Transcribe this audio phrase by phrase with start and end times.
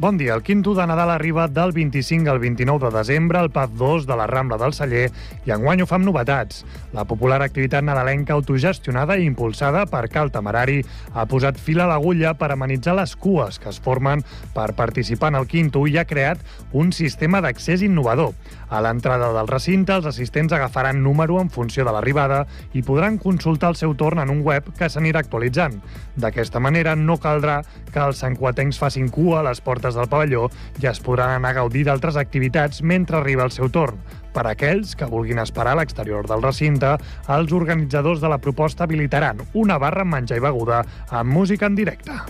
[0.00, 0.32] Bon dia.
[0.32, 4.16] El quinto de Nadal arriba del 25 al 29 de desembre al PAF 2 de
[4.16, 5.10] la Rambla del Celler
[5.44, 6.62] i enguany ho fa amb novetats.
[6.96, 10.78] La popular activitat nadalenca autogestionada i impulsada per Cal Temerari
[11.12, 14.24] ha posat fil a l'agulla per amenitzar les cues que es formen
[14.56, 16.40] per participar en el quinto i ha creat
[16.72, 18.32] un sistema d'accés innovador.
[18.70, 23.72] A l'entrada del recinte, els assistents agafaran número en funció de l'arribada i podran consultar
[23.72, 25.80] el seu torn en un web que s'anirà actualitzant.
[26.14, 30.46] D'aquesta manera, no caldrà que els sancuatencs facin cua a les portes del pavelló
[30.78, 33.98] i es podran anar a gaudir d'altres activitats mentre arriba el seu torn.
[34.30, 36.94] Per a aquells que vulguin esperar a l'exterior del recinte,
[37.26, 41.74] els organitzadors de la proposta habilitaran una barra amb menjar i beguda amb música en
[41.74, 42.20] directe.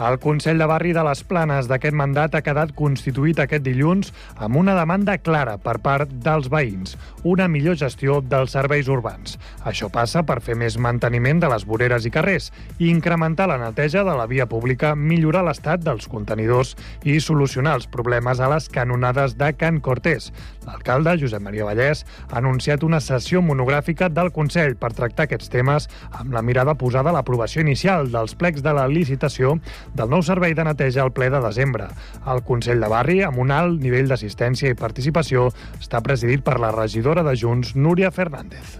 [0.00, 4.56] El Consell de Barri de les Planes d'aquest mandat ha quedat constituït aquest dilluns amb
[4.56, 6.94] una demanda clara per part dels veïns,
[7.28, 9.36] una millor gestió dels serveis urbans.
[9.68, 14.14] Això passa per fer més manteniment de les voreres i carrers, incrementar la neteja de
[14.16, 16.72] la via pública, millorar l'estat dels contenidors
[17.04, 20.30] i solucionar els problemes a les canonades de Can Cortés.
[20.64, 25.90] L'alcalde, Josep Maria Vallès, ha anunciat una sessió monogràfica del Consell per tractar aquests temes
[26.10, 29.58] amb la mirada posada a l'aprovació inicial dels plecs de la licitació
[29.94, 31.88] del nou servei de neteja al ple de desembre.
[32.30, 35.48] El Consell de Barri, amb un alt nivell d'assistència i participació,
[35.80, 38.78] està presidit per la regidora de Junts, Núria Fernández.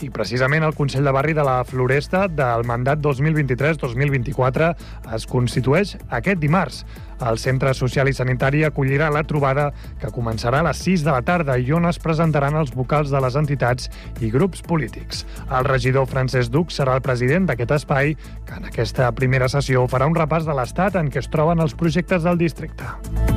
[0.00, 4.70] I precisament el Consell de Barri de la Floresta del mandat 2023-2024
[5.16, 6.86] es constitueix aquest dimarts.
[7.20, 11.22] El Centre Social i Sanitari acollirà la trobada que començarà a les 6 de la
[11.26, 13.90] tarda i on es presentaran els vocals de les entitats
[14.20, 15.26] i grups polítics.
[15.48, 20.08] El regidor Francesc Duc serà el president d'aquest espai, que en aquesta primera sessió farà
[20.08, 23.29] un repàs de l'estat en què es troben els projectes del districte.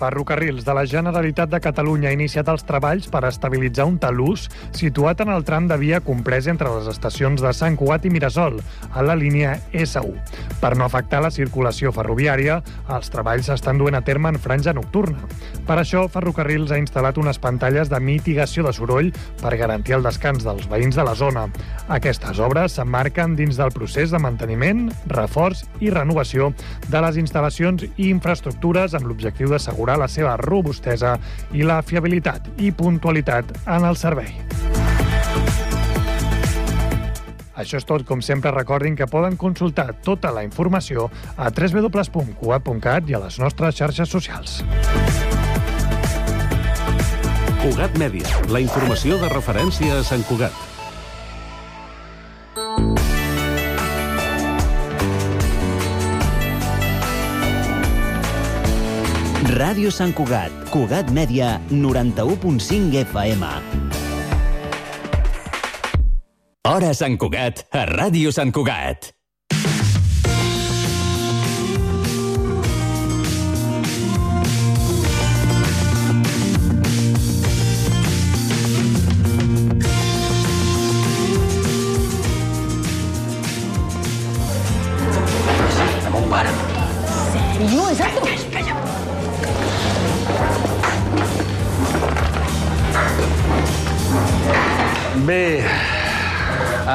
[0.00, 5.20] Ferrocarrils de la Generalitat de Catalunya ha iniciat els treballs per estabilitzar un talús situat
[5.20, 8.56] en el tram de via comprès entre les estacions de Sant Cugat i Mirasol,
[8.96, 10.14] a la línia S1.
[10.62, 12.62] Per no afectar la circulació ferroviària,
[12.96, 15.20] els treballs s'estan duent a terme en franja nocturna.
[15.68, 19.12] Per això, Ferrocarrils ha instal·lat unes pantalles de mitigació de soroll
[19.42, 21.44] per garantir el descans dels veïns de la zona.
[21.92, 26.54] Aquestes obres s'emmarquen dins del procés de manteniment, reforç i renovació
[26.88, 31.16] de les instal·lacions i infraestructures amb l'objectiu d'assegurar la seva robustesa
[31.56, 34.34] i la fiabilitat i puntualitat en el servei.
[37.60, 38.06] Això és tot.
[38.08, 43.76] Com sempre, recordin que poden consultar tota la informació a www.cugat.cat i a les nostres
[43.76, 44.60] xarxes socials.
[47.60, 50.79] Cugat Mèdia, la informació de referència a Sant Cugat.
[59.50, 63.48] Ràdio Sant Cugat, Cugat Mèdia, 91.5 FM.
[66.70, 69.10] Hora Sant Cugat, a Ràdio Sant Cugat.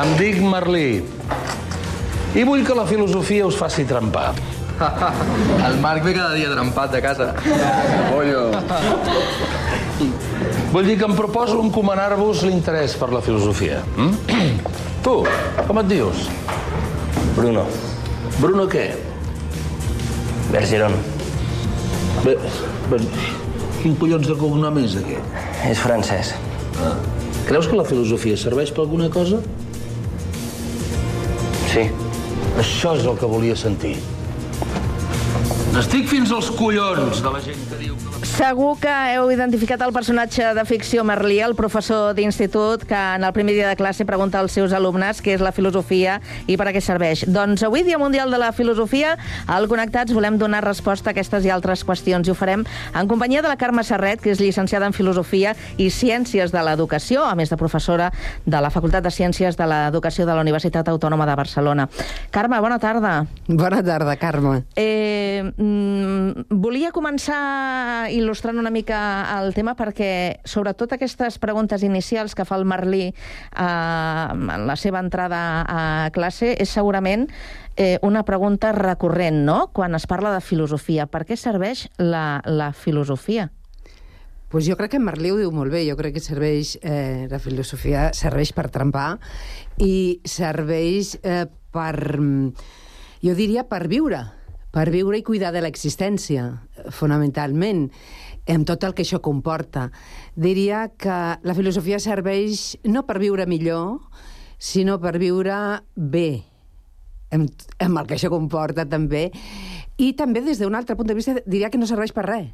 [0.05, 0.89] Em dic Merlí.
[2.35, 4.33] I vull que la filosofia us faci trempar.
[5.67, 7.31] El Marc ve cada dia trempat de casa.
[8.11, 8.51] Pollo.
[10.73, 13.81] Vull dir que em proposo encomanar-vos l'interès per la filosofia.
[13.95, 14.53] Mm?
[15.05, 15.15] Tu,
[15.67, 16.25] com et dius?
[17.35, 17.65] Bruno.
[18.39, 18.87] Bruno què?
[20.49, 20.95] Bergeron.
[22.25, 22.33] Bé,
[22.89, 22.99] bé,
[23.83, 25.37] quin collons de cognom és aquest?
[25.69, 26.33] És francès.
[26.81, 26.95] Ah.
[27.45, 29.43] Creus que la filosofia serveix per alguna cosa?
[31.75, 31.89] Sí.
[32.61, 33.97] Això és el que volia sentir.
[35.75, 38.05] Estic fins als collons de la gent que diu que...
[38.25, 43.33] Segur que heu identificat el personatge de ficció Merlí, el professor d'institut que en el
[43.35, 46.17] primer dia de classe pregunta als seus alumnes què és la filosofia
[46.47, 47.25] i per a què serveix.
[47.27, 49.17] Doncs avui, Dia Mundial de la Filosofia,
[49.51, 52.63] al Connectats volem donar resposta a aquestes i altres qüestions i ho farem
[52.95, 57.27] en companyia de la Carme Serret, que és llicenciada en Filosofia i Ciències de l'Educació,
[57.27, 58.13] a més de professora
[58.45, 61.89] de la Facultat de Ciències de l'Educació de la Universitat Autònoma de Barcelona.
[62.31, 63.15] Carme, bona tarda.
[63.47, 64.63] Bona tarda, Carme.
[64.75, 68.99] Eh, mm, volia començar il·lustrant una mica
[69.39, 75.01] el tema perquè, sobretot aquestes preguntes inicials que fa el Merlí eh, en la seva
[75.01, 75.81] entrada a
[76.13, 77.27] classe, és segurament
[77.75, 81.09] eh, una pregunta recurrent, no?, quan es parla de filosofia.
[81.09, 83.49] Per què serveix la, la filosofia?
[84.55, 85.81] Pues jo crec que Merlí ho diu molt bé.
[85.83, 89.17] Jo crec que serveix, eh, la filosofia serveix per trempar
[89.83, 91.43] i serveix eh,
[91.75, 91.95] per,
[93.25, 94.21] jo diria, per viure,
[94.75, 96.49] per viure i cuidar de l'existència,
[96.91, 97.85] fonamentalment,
[98.51, 99.87] amb tot el que això comporta.
[100.35, 104.01] Diria que la filosofia serveix no per viure millor,
[104.59, 105.55] sinó per viure
[105.95, 106.43] bé,
[107.31, 107.47] amb,
[107.79, 109.29] amb el que això comporta també,
[109.95, 112.51] i també des d'un altre punt de vista diria que no serveix per res.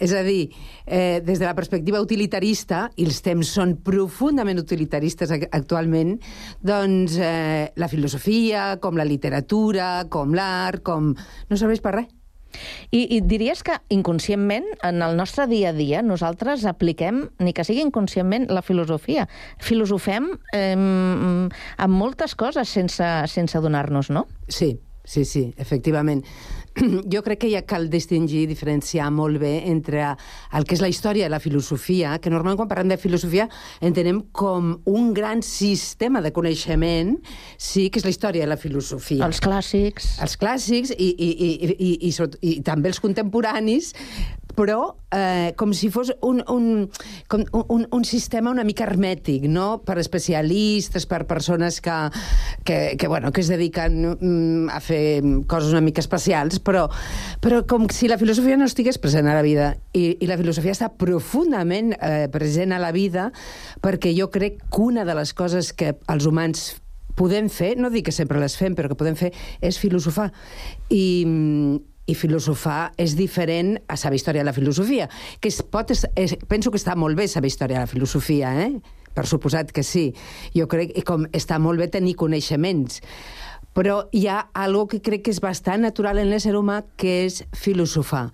[0.00, 0.48] És a dir,
[0.86, 6.16] eh, des de la perspectiva utilitarista, i els temps són profundament utilitaristes ac- actualment,
[6.60, 11.12] doncs eh, la filosofia, com la literatura, com l'art, com...
[11.48, 12.10] no serveix per res.
[12.92, 17.64] I, I diries que inconscientment, en el nostre dia a dia, nosaltres apliquem, ni que
[17.64, 19.24] sigui inconscientment, la filosofia.
[19.60, 24.26] Filosofem eh, amb moltes coses sense, sense adonar-nos, no?
[24.48, 24.74] Sí,
[25.04, 26.26] sí, sí, efectivament.
[27.12, 30.04] Jo crec que ja cal distingir, diferenciar molt bé entre
[30.56, 33.48] el que és la història i la filosofia, que normalment quan parlem de filosofia
[33.84, 37.16] entenem com un gran sistema de coneixement,
[37.60, 39.24] sí, que és la història i la filosofia.
[39.26, 40.14] Els clàssics.
[40.24, 43.92] Els clàssics i, i, i, i, i, i, sobretot- i també els contemporanis,
[44.56, 46.88] però eh, com si fos un, un,
[47.30, 49.82] com un, un sistema una mica hermètic, no?
[49.86, 51.96] per especialistes, per persones que,
[52.64, 56.88] que, que, bueno, que es dediquen mm, a fer coses una mica especials, però,
[57.42, 59.72] però com si la filosofia no estigués present a la vida.
[59.92, 63.30] I, i la filosofia està profundament eh, present a la vida
[63.82, 66.72] perquè jo crec que una de les coses que els humans
[67.16, 70.30] podem fer, no dic que sempre les fem, però que podem fer, és filosofar.
[70.88, 71.04] I,
[72.06, 75.08] i filosofar és diferent a saber història de la filosofia,
[75.40, 78.72] que es pot, es, penso que està molt bé saber història de la filosofia, eh?
[79.12, 80.10] per suposat que sí.
[80.56, 83.02] Jo crec que com està molt bé tenir coneixements,
[83.76, 87.42] però hi ha algo que crec que és bastant natural en l'ésser humà, que és
[87.56, 88.26] filosofar.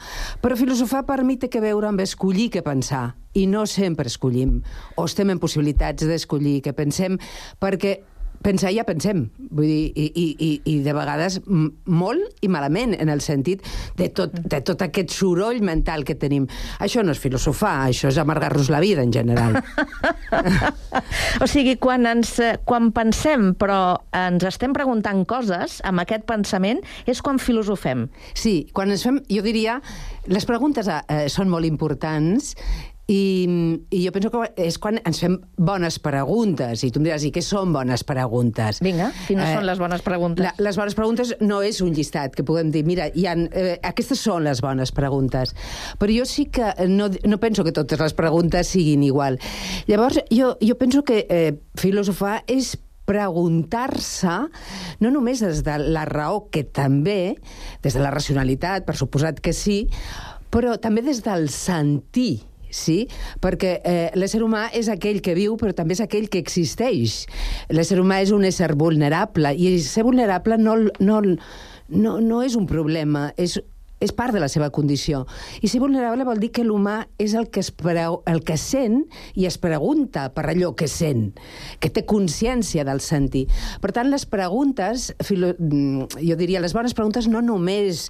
[0.43, 4.59] Però filosofar per mi té que veure amb escollir què pensar, i no sempre escollim,
[4.97, 7.19] o estem en possibilitats d'escollir què pensem,
[7.63, 7.99] perquè
[8.45, 13.11] pensar ja pensem, vull dir, i, i, i, i de vegades molt i malament, en
[13.13, 13.65] el sentit
[13.99, 16.49] de tot, de tot aquest soroll mental que tenim.
[16.85, 19.59] Això no és filosofar, això és amargar-nos la vida, en general.
[21.43, 26.81] O sigui, quan, ens, eh, quan pensem però ens estem preguntant coses, amb aquest pensament,
[27.07, 28.07] és quan filosofem.
[28.35, 29.79] Sí, quan ens fem, jo diria,
[30.31, 32.55] les preguntes eh, són molt importants
[33.09, 33.21] i,
[33.89, 36.83] i jo penso que és quan ens fem bones preguntes.
[36.85, 38.83] I tu em diràs, i què són bones preguntes?
[38.85, 40.45] Vinga, quines són les bones preguntes?
[40.45, 43.79] La, les bones preguntes no és un llistat que puguem dir, mira, hi ha, eh,
[43.89, 45.55] aquestes són les bones preguntes.
[45.97, 49.41] Però jo sí que no, no penso que totes les preguntes siguin igual.
[49.89, 52.75] Llavors, jo, jo penso que eh, filosofar és
[53.09, 54.37] preguntar-se,
[55.01, 57.39] no només des de la raó, que també,
[57.81, 59.87] des de la racionalitat, per suposat que sí,
[60.53, 63.07] però també des del sentir, sí?
[63.43, 67.25] Perquè eh, l'ésser humà és aquell que viu, però també és aquell que existeix.
[67.73, 72.69] L'ésser humà és un ésser vulnerable, i ser vulnerable no, no, no, no és un
[72.71, 73.59] problema, és
[74.01, 75.25] és part de la seva condició.
[75.63, 79.03] I ser vulnerable vol dir que l'humà és el que, es preu, el que sent
[79.39, 81.33] i es pregunta per allò que sent,
[81.83, 83.47] que té consciència del sentir.
[83.83, 88.07] Per tant, les preguntes, filo, mm, jo diria, les bones preguntes no només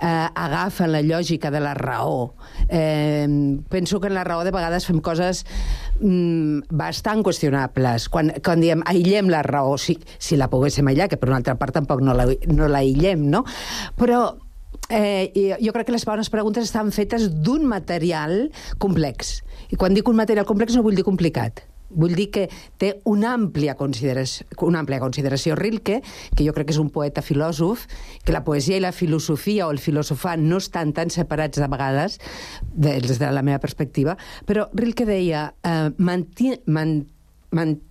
[0.00, 2.34] eh, agafen la lògica de la raó.
[2.68, 3.26] Eh,
[3.70, 5.46] penso que en la raó de vegades fem coses
[6.00, 8.10] mm, bastant qüestionables.
[8.12, 11.56] Quan, quan diem aïllem la raó, si, si la poguéssim aïllar, que per una altra
[11.56, 13.44] part tampoc no la, no no?
[13.96, 14.20] Però
[14.90, 18.50] Eh, jo crec que les bones preguntes estan fetes d'un material
[18.82, 19.40] complex.
[19.70, 21.62] I quan dic un material complex no vull dir complicat.
[21.90, 22.44] Vull dir que
[22.78, 25.56] té una àmplia, consideració, una àmplia consideració.
[25.58, 26.00] Rilke,
[26.36, 27.86] que jo crec que és un poeta filòsof,
[28.22, 32.20] que la poesia i la filosofia o el filosofar no estan tan separats de vegades,
[32.70, 34.16] des de la meva perspectiva,
[34.46, 37.08] però Rilke deia eh, manti, man,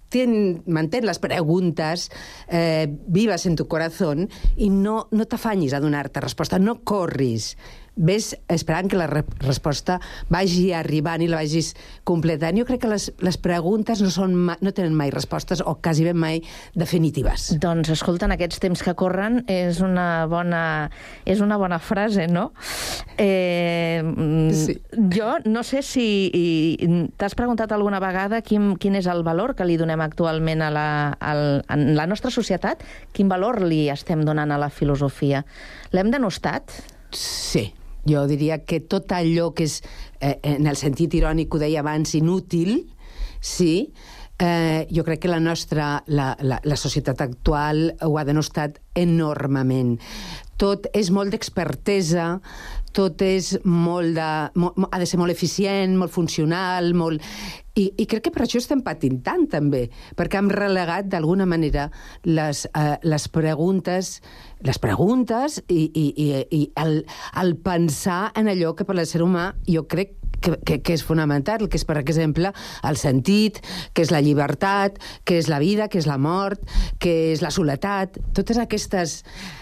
[0.10, 2.10] mantén, mantén les preguntes
[2.50, 7.56] eh, vives en tu corazón i no, no t'afanyis a donar-te resposta, no corris.
[8.00, 10.00] Ves esperant que la re resposta
[10.32, 11.74] vagi arribant i la vagis
[12.08, 12.56] completant.
[12.56, 16.06] Jo crec que les, les preguntes no, són ma no tenen mai respostes o quasi
[16.08, 16.40] ben mai
[16.80, 17.50] definitives.
[17.60, 20.64] Doncs, escolta, en aquests temps que corren és una bona,
[21.28, 22.50] és una bona frase, no?
[23.20, 24.00] Eh,
[24.56, 24.78] sí.
[25.14, 26.08] Jo no sé si
[27.20, 30.88] t'has preguntat alguna vegada quin, quin és el valor que li donem actualment a la,
[31.20, 35.44] al, en la nostra societat, quin valor li estem donant a la filosofia.
[35.92, 36.72] L'hem denostat?
[37.16, 37.66] Sí,
[38.08, 39.82] jo diria que tot allò que és,
[40.20, 42.90] eh, en el sentit irònic ho deia abans, inútil,
[43.42, 43.94] sí,
[44.40, 49.98] eh, jo crec que la nostra, la, la, la societat actual ho ha denostat enormement.
[50.60, 52.40] Tot és molt d'expertesa,
[52.96, 54.30] tot és molt de...
[54.60, 57.24] Molt, ha de ser molt eficient, molt funcional, molt...
[57.80, 59.86] I, I crec que per això estem patint tant, també,
[60.20, 61.86] perquè hem relegat, d'alguna manera,
[62.28, 64.18] les, eh, les preguntes
[64.68, 66.98] les preguntes i, i, i, i el,
[67.40, 71.68] el pensar en allò que per l'ésser humà jo crec que, que, que és fonamental,
[71.70, 72.52] que és, per exemple,
[72.88, 73.62] el sentit,
[73.94, 76.64] que és la llibertat, que és la vida, que és la mort,
[77.00, 79.20] que és la soledat, totes aquestes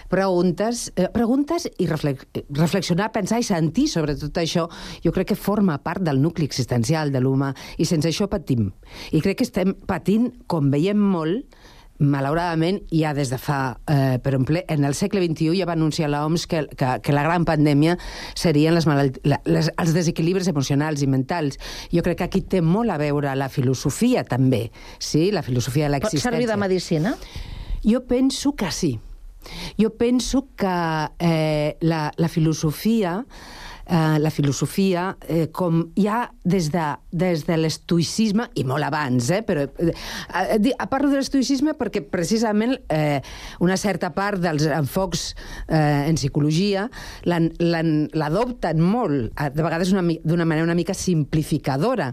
[0.08, 4.66] preguntes, eh, preguntes i reflex, reflexionar, pensar i sentir sobre tot això,
[5.04, 8.70] jo crec que forma part del nucli existencial de l'humà, i sense això patim.
[9.12, 11.57] I crec que estem patint, com veiem molt,
[11.98, 13.78] malauradament, ja des de fa...
[13.90, 17.24] Eh, per exemple, en el segle XXI ja va anunciar l'OMS que, que, que la
[17.26, 17.96] gran pandèmia
[18.38, 19.18] serien les malalt...
[19.24, 21.58] les, els desequilibris emocionals i mentals.
[21.94, 25.28] Jo crec que aquí té molt a veure la filosofia, també, sí?
[25.34, 26.30] la filosofia de l'existència.
[26.30, 27.14] Pot servir de medicina?
[27.84, 28.96] Jo penso que sí.
[29.78, 30.76] Jo penso que
[31.18, 33.24] eh, la, la filosofia
[33.88, 39.40] eh, la filosofia, eh, com ja des de, des de l'estoïcisme, i molt abans, eh,
[39.46, 39.92] però eh,
[40.54, 43.20] eh, parlo de l'estoïcisme perquè precisament eh,
[43.64, 45.32] una certa part dels enfocs
[45.68, 46.88] eh, en psicologia
[47.24, 52.10] l'adopten molt, de vegades d'una manera una mica simplificadora,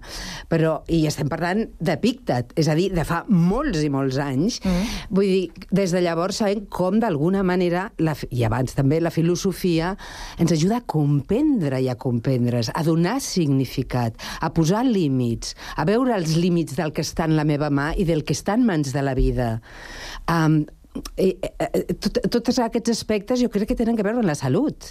[0.51, 4.59] però, i estem parlant d'Epíctet, és a dir, de fa molts i molts anys.
[4.63, 4.95] Mm.
[5.15, 9.93] Vull dir, des de llavors sabem com d'alguna manera, la, i abans també, la filosofia
[10.41, 15.85] ens ajuda a comprendre entendre i a comprendre's, a donar significat, a posar límits, a
[15.85, 18.65] veure els límits del que està en la meva mà i del que està en
[18.65, 19.61] mans de la vida.
[20.29, 20.65] Um,
[21.19, 24.85] i, eh, tot, tots aquests aspectes jo crec que tenen que veure amb la salut.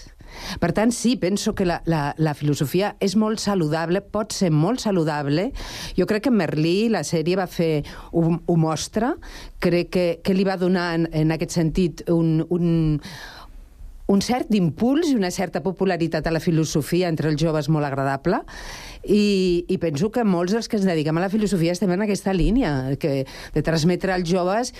[0.61, 4.83] Per tant, sí, penso que la, la, la filosofia és molt saludable, pot ser molt
[4.83, 5.51] saludable.
[5.97, 7.85] Jo crec que Merlí, la sèrie, va fer...
[8.13, 9.15] Ho mostra.
[9.63, 13.09] Crec que, que li va donar, en, en aquest sentit, un, un,
[14.07, 18.43] un cert impuls i una certa popularitat a la filosofia entre els joves molt agradable
[19.05, 22.35] i, i penso que molts dels que ens dediquem a la filosofia estem en aquesta
[22.37, 24.75] línia, que, de transmetre als joves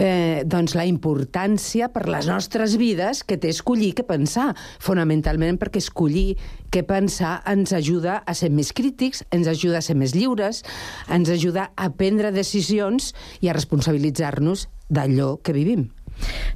[0.00, 4.50] eh, doncs la importància per les nostres vides que té escollir què pensar,
[4.82, 6.36] fonamentalment perquè escollir
[6.72, 10.62] què pensar ens ajuda a ser més crítics, ens ajuda a ser més lliures,
[11.08, 15.90] ens ajuda a prendre decisions i a responsabilitzar-nos d'allò que vivim.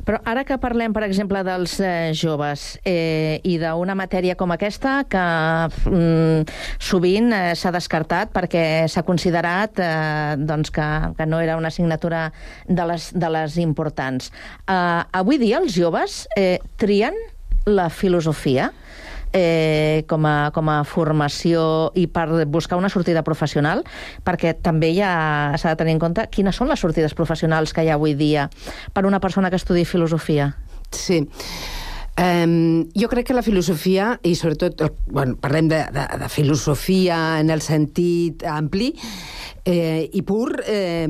[0.04, 4.96] Però ara que parlem, per exemple, dels eh, joves eh, i d'una matèria com aquesta
[5.10, 5.24] que
[5.90, 11.72] mm, sovint eh, s'ha descartat perquè s'ha considerat eh, doncs que, que no era una
[11.72, 12.26] assignatura
[12.68, 14.30] de les, de les importants.
[14.68, 17.16] Eh, avui dia els joves eh, trien
[17.64, 18.70] la filosofia?
[19.34, 23.82] Eh, com, a, com a formació i per buscar una sortida professional,
[24.24, 25.12] perquè també ja
[25.58, 28.48] s'ha de tenir en compte quines són les sortides professionals que hi ha avui dia
[28.94, 30.54] per una persona que estudi filosofia.
[30.94, 31.24] Sí.
[32.14, 37.50] Um, jo crec que la filosofia, i sobretot, bueno, parlem de, de, de filosofia en
[37.50, 38.92] el sentit ampli,
[39.64, 41.08] eh, i pur eh,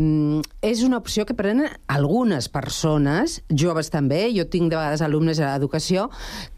[0.63, 5.53] és una opció que prenen algunes persones, joves també, jo tinc de vegades alumnes a
[5.53, 6.07] l'educació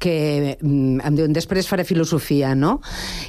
[0.03, 2.77] que mm, em diuen després faré filosofia, no?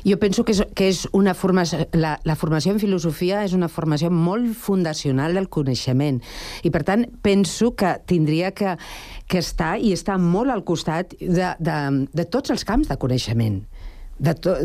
[0.05, 3.71] Jo penso que és, que és una formació, la, la formació en filosofia és una
[3.71, 6.19] formació molt fundacional del coneixement.
[6.67, 8.75] I per tant penso que tindria que,
[9.27, 11.79] que estar i estar molt al costat de, de,
[12.11, 13.63] de tots els camps de coneixement
[14.19, 14.55] de to,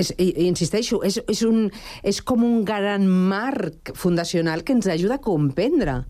[0.00, 1.68] és, insisteixo, és, és, un,
[2.06, 6.00] és com un gran marc fundacional que ens ajuda a comprendre.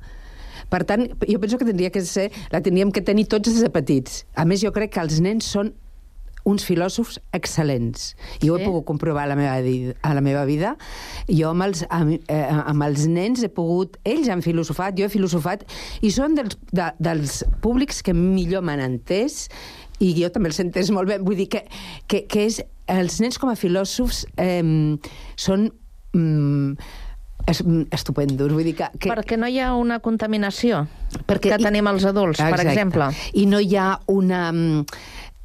[0.70, 3.70] Per tant, jo penso que tindria que ser, la tindríem que tenir tots des de
[3.74, 4.24] petits.
[4.38, 5.72] A més, jo crec que els nens són
[6.48, 8.14] uns filòsofs excel·lents.
[8.40, 8.50] I sí?
[8.50, 9.56] ho he pogut comprovar a la meva,
[10.02, 10.74] a la meva vida.
[11.28, 13.98] Jo amb els, amb, eh, amb els nens he pogut...
[14.08, 15.66] Ells han filosofat, jo he filosofat,
[16.00, 19.48] i són dels, de, dels públics que millor m'han entès
[20.00, 21.20] i jo també els entès molt bé.
[21.22, 21.64] Vull dir que,
[22.08, 24.64] que, que és els nens com a filòsofs eh,
[25.36, 25.70] són...
[26.16, 26.74] Mm,
[27.90, 28.52] estupendos.
[28.52, 29.08] Vull dir que, que...
[29.10, 30.84] Perquè no hi ha una contaminació
[31.26, 32.52] perquè, que tenim els adults, exacte.
[32.52, 33.08] per exemple.
[33.34, 34.42] I no hi ha una...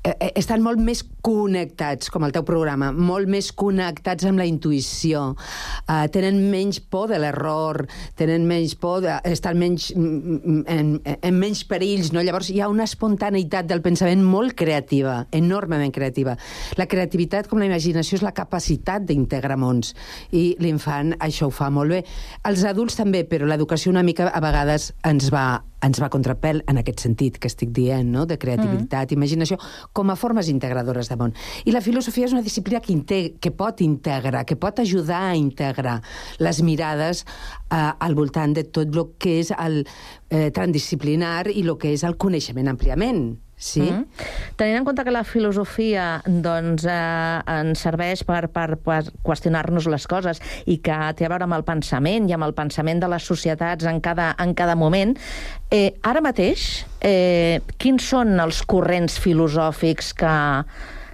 [0.05, 4.37] Mm, Eh, eh, estan molt més connectats, com el teu programa, molt més connectats amb
[4.37, 10.37] la intuïció, uh, tenen menys por de l'error, tenen menys por, de, estan menys, mm,
[10.37, 12.21] mm, en, en menys perills, no?
[12.21, 16.37] Llavors hi ha una espontaneïtat del pensament molt creativa, enormement creativa.
[16.77, 19.95] La creativitat, com la imaginació, és la capacitat d'integrar mons,
[20.29, 22.03] i l'infant això ho fa molt bé.
[22.45, 26.81] Els adults també, però l'educació una mica a vegades ens va ens va contrapel en
[26.81, 28.25] aquest sentit que estic dient, no?
[28.25, 29.17] de creativitat, mm.
[29.17, 29.59] imaginació,
[29.93, 31.35] com a formes integradores de món.
[31.65, 35.37] I la filosofia és una disciplina que, integ que pot integrar, que pot ajudar a
[35.39, 35.99] integrar
[36.41, 41.75] les mirades eh, al voltant de tot el que és el eh, transdisciplinar i el
[41.81, 43.25] que és el coneixement àmpliament
[43.57, 43.81] Sí?
[43.81, 44.05] Mm -hmm.
[44.55, 50.07] Tenint en compte que la filosofia doncs, eh, ens serveix per, per, per qüestionar-nos les
[50.07, 53.23] coses i que té a veure amb el pensament i amb el pensament de les
[53.23, 55.17] societats en cada, en cada moment,
[55.71, 60.63] eh, ara mateix, eh, quins són els corrents filosòfics que,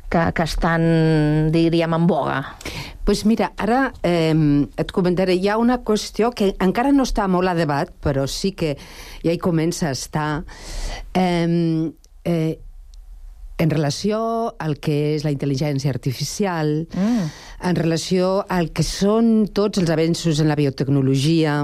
[0.09, 2.55] que, que estan, diríem, en boga?
[3.03, 7.49] pues mira, ara eh, et comentaré, hi ha una qüestió que encara no està molt
[7.49, 8.77] a debat, però sí que
[9.23, 10.43] ja hi comença a estar.
[11.13, 11.91] Eh,
[12.25, 12.59] eh,
[13.61, 14.19] en relació
[14.59, 17.27] al que és la intel·ligència artificial, mm.
[17.69, 21.59] en relació al que són tots els avenços en la biotecnologia,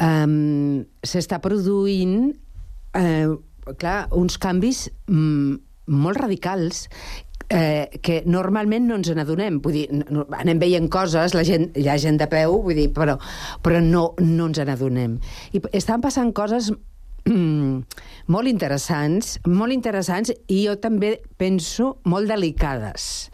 [0.00, 2.32] um, s'està produint
[2.96, 3.28] eh,
[3.80, 5.60] clar, uns canvis mm,
[5.92, 6.86] molt radicals
[7.50, 9.60] eh, que normalment no ens n'adonem.
[9.64, 12.88] Vull dir, no, anem veient coses, la gent, hi ha gent de peu, vull dir,
[12.96, 13.18] però,
[13.64, 15.18] però no, no ens n'adonem.
[15.52, 16.72] I estan passant coses
[18.34, 23.30] molt interessants, molt interessants i jo també penso molt delicades.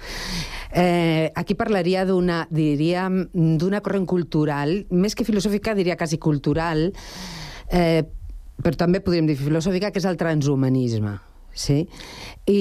[0.71, 6.91] Eh, aquí parlaria d'una, diríem, d'una corrent cultural, més que filosòfica, diria quasi cultural,
[7.73, 8.05] eh,
[8.61, 11.30] però també podríem dir filosòfica, que és el transhumanisme.
[11.61, 11.85] Sí?
[12.49, 12.61] I,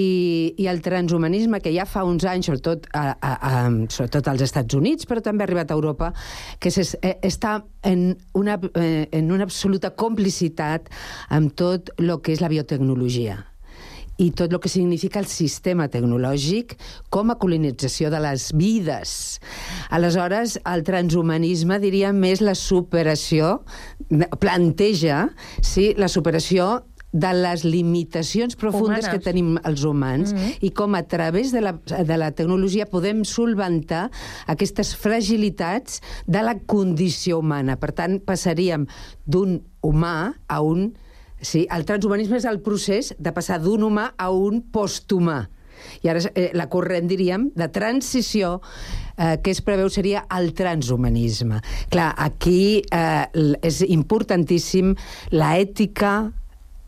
[0.60, 4.75] I el transhumanisme, que ja fa uns anys, sobretot, a, a, a, sobretot als Estats
[4.77, 6.12] Units, però també ha arribat a Europa,
[6.60, 10.91] que es, eh, està en una, eh, en una absoluta complicitat
[11.29, 13.39] amb tot el que és la biotecnologia
[14.20, 16.75] i tot el que significa el sistema tecnològic
[17.13, 19.13] com a colonització de les vides.
[19.96, 23.62] Aleshores, el transhumanisme diria més la superació,
[24.44, 25.29] planteja
[25.63, 29.10] sí, la superació de les limitacions profundes Humanes.
[29.10, 30.58] que tenim els humans mm -hmm.
[30.62, 34.12] i com a través de la, de la tecnologia podem solventar
[34.46, 37.78] aquestes fragilitats de la condició humana.
[37.78, 38.86] Per tant, passaríem
[39.25, 40.94] d'un humà a un...
[41.42, 45.50] Sí, el transhumanisme és el procés de passar d'un humà a un posthumà.
[46.04, 48.62] I ara eh, la corrent, diríem, de transició
[49.18, 51.62] eh, que es preveu seria el transhumanisme.
[51.89, 54.96] Clar, aquí eh, és importantíssim
[55.31, 56.31] la ètica,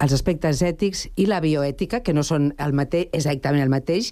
[0.02, 4.12] els aspectes ètics i la bioètica, que no són el mateix, exactament el mateix,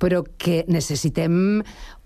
[0.00, 1.62] però que necessitem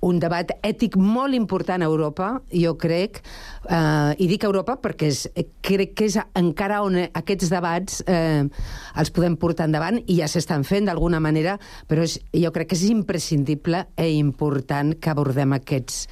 [0.06, 3.20] un debat ètic molt important a Europa, jo crec,
[3.68, 5.26] eh, i dic Europa perquè és,
[5.60, 8.46] crec que és encara on aquests debats eh,
[8.96, 12.78] els podem portar endavant i ja s'estan fent d'alguna manera, però és, jo crec que
[12.78, 16.06] és imprescindible i important que abordem aquests,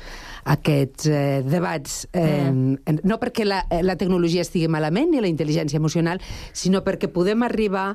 [0.48, 3.02] aquests eh, debats, eh, mm.
[3.08, 6.22] no perquè la, eh, la tecnologia estigui malament ni la intel·ligència emocional,
[6.56, 7.90] sinó perquè podem arribar,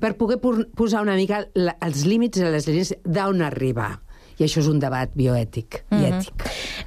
[0.00, 3.96] per poder posar una mica la, els límits a les línies d'on arribar
[4.38, 6.02] i això és un debat bioètic mm -hmm.
[6.02, 6.18] i mhm.
[6.18, 6.34] ètic.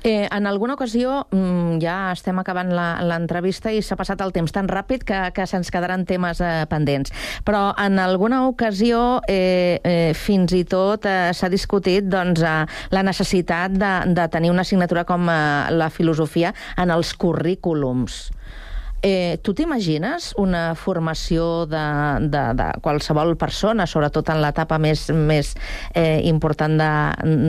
[0.03, 4.67] Eh, en alguna ocasió, mm, ja estem acabant l'entrevista i s'ha passat el temps tan
[4.67, 7.11] ràpid que, que se'ns quedaran temes eh, pendents,
[7.43, 13.03] però en alguna ocasió eh, eh, fins i tot eh, s'ha discutit doncs, eh, la
[13.03, 18.31] necessitat de, de tenir una assignatura com eh, la filosofia en els currículums.
[19.01, 21.83] Eh, tu t'imagines una formació de,
[22.31, 25.53] de, de qualsevol persona, sobretot en l'etapa més, més
[25.93, 26.91] eh, important de,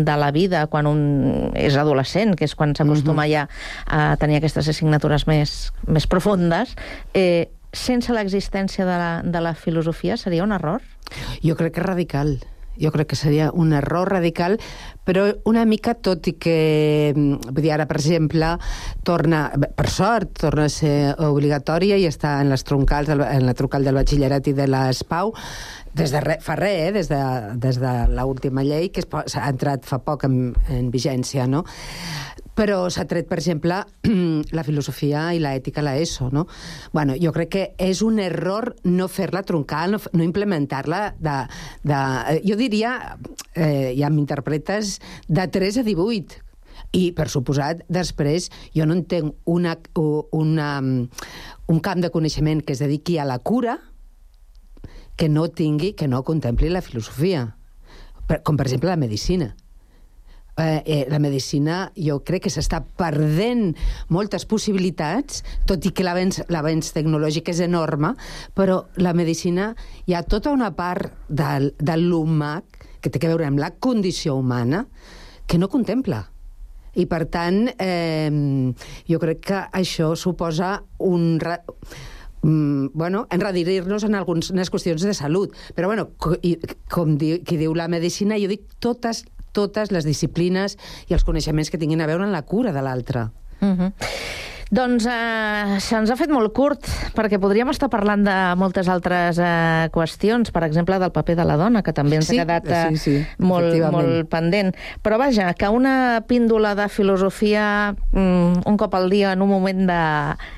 [0.05, 1.01] de la vida, quan un
[1.57, 3.33] és adolescent, que és quan s'acostuma uh -huh.
[3.33, 3.49] ja
[3.87, 6.77] a tenir aquestes assignatures més, més profundes,
[7.15, 10.83] eh, sense l'existència de, la, de la filosofia seria un error?
[11.43, 12.39] Jo crec que és radical
[12.81, 14.59] jo crec que seria un error radical,
[15.07, 18.57] però una mica, tot i que, mm, vull dir, ara, per exemple,
[19.05, 23.85] torna, per sort, torna a ser obligatòria i està en les troncals, en la troncal
[23.85, 25.33] del batxillerat i de l'ESPAU,
[25.97, 26.93] des de re, fa res, eh?
[26.93, 27.21] des de,
[27.57, 31.65] des de l'última llei, que s'ha entrat fa poc en, en vigència, no?
[32.57, 33.83] però s'ha tret, per exemple,
[34.57, 36.47] la filosofia i l'ètica a l'ESO, no?
[36.95, 41.37] Bueno, jo crec que és un error no fer-la troncal, no, no implementar-la de,
[41.85, 42.01] de...
[42.49, 42.95] Jo diria,
[43.53, 44.97] eh, ja m'interpretes,
[45.29, 46.41] de 3 a 18,
[46.97, 49.77] i, per suposat, després jo no entenc una,
[50.33, 53.77] una, un camp de coneixement que es dediqui a la cura
[55.17, 57.47] que no tingui, que no contempli la filosofia,
[58.45, 59.55] com per exemple la medicina
[60.57, 63.75] eh, eh, la medicina jo crec que s'està perdent
[64.13, 68.15] moltes possibilitats, tot i que l'avenç tecnològic és enorme,
[68.57, 69.73] però la medicina
[70.07, 72.61] hi ha tota una part de, de l'humà
[73.01, 74.87] que té a veure amb la condició humana
[75.47, 76.25] que no contempla.
[76.97, 78.33] I, per tant, eh,
[79.05, 81.37] jo crec que això suposa un...
[81.41, 81.61] Re
[82.47, 85.55] mm, bueno, enredirir-nos en algunes qüestions de salut.
[85.75, 86.11] Però, bueno,
[86.89, 90.77] com di, qui diu la medicina, jo dic totes totes les disciplines
[91.09, 93.31] i els coneixements que tinguin a veure en la cura de l'altre.
[93.61, 93.79] Mhm.
[93.79, 93.93] -huh.
[94.67, 99.87] Doncs eh, se'ns ha fet molt curt, perquè podríem estar parlant de moltes altres eh,
[99.95, 102.81] qüestions, per exemple, del paper de la dona, que també ens Sí, ha quedat eh,
[102.97, 104.73] sí, sí, molt, molt pendent.
[105.07, 109.87] Però vaja, que una píndola de filosofia mm, un cop al dia en un moment
[109.87, 110.01] de,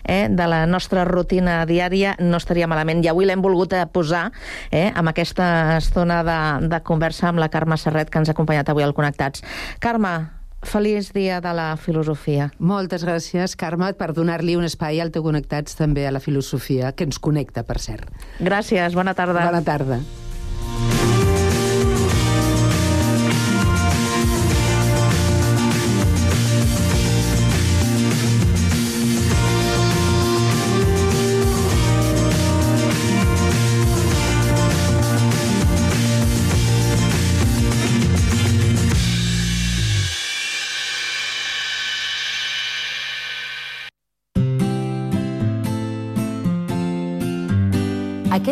[0.08, 3.04] eh, de la nostra rutina diària no estaria malament.
[3.04, 4.30] I avui l'hem volgut eh, posar
[4.72, 6.40] eh, amb aquesta estona de,
[6.72, 9.44] de conversa amb la Carme Serret, que ens ha acompanyat avui al Connectats.
[9.84, 12.50] Carme, feliç dia de la filosofia.
[12.58, 17.08] Moltes gràcies, Carme, per donar-li un espai al teu Connectats també a la filosofia, que
[17.08, 18.08] ens connecta, per cert.
[18.40, 19.44] Gràcies, bona tarda.
[19.44, 20.02] Bona tarda.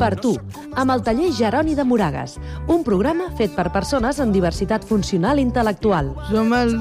[0.00, 0.30] Per tu,
[0.80, 2.38] amb el taller Jeroni de Moragas,
[2.72, 6.08] un programa fet per persones amb diversitat funcional i intel·lectual.
[6.30, 6.72] Som el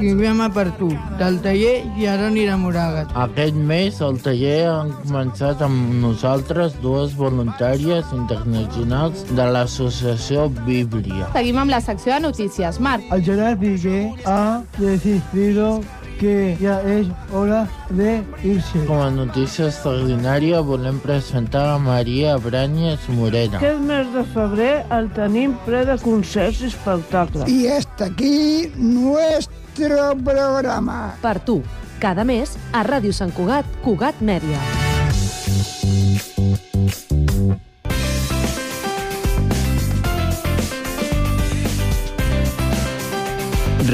[0.00, 0.88] programa Per tu,
[1.20, 3.14] del taller Jeroni de Moragas.
[3.28, 11.30] Aquest mes el taller han començat amb nosaltres dues voluntàries internacionals de l'associació Bíblia.
[11.36, 12.82] Seguim amb la secció de notícies.
[12.82, 13.06] Marc.
[13.14, 15.78] El Gerard Piqué ha decidido
[16.24, 18.78] que ya es hora de irse.
[18.88, 23.60] Com a notícia extraordinària volem presentar a Maria Branyes Morena.
[23.60, 27.44] Aquest mes de febrer el tenim ple de concerts i espectacles.
[27.48, 31.14] Y hasta aquí nuestro programa.
[31.20, 31.60] Per tu,
[32.00, 34.93] cada mes a Ràdio Sant Cugat, Cugat Mèdia.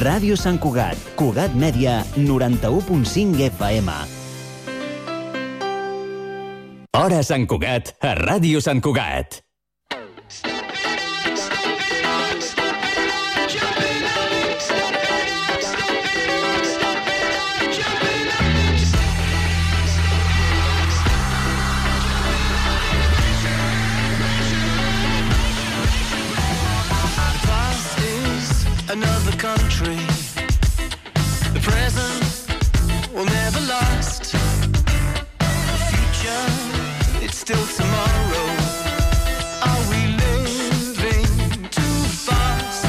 [0.00, 3.90] Ràdio Sant Cugat, Cugat Mèdia, 91.5 FM.
[6.96, 9.42] Hora Sant Cugat, a Ràdio Sant Cugat.
[37.50, 38.48] till tomorrow.
[39.68, 42.82] Are we living too fast?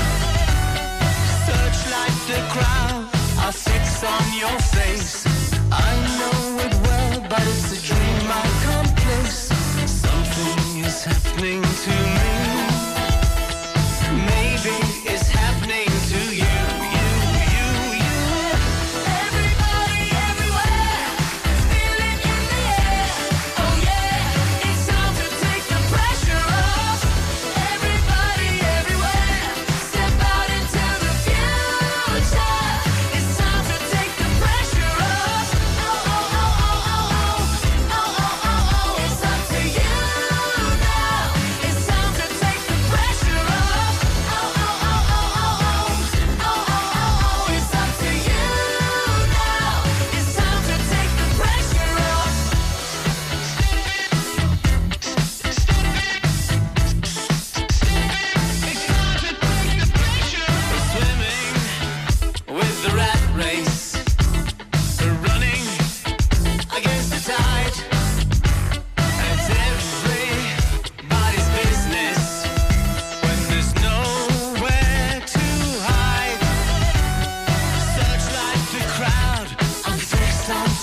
[1.48, 3.10] Searchlight the crowd,
[3.44, 4.61] I'll fix on your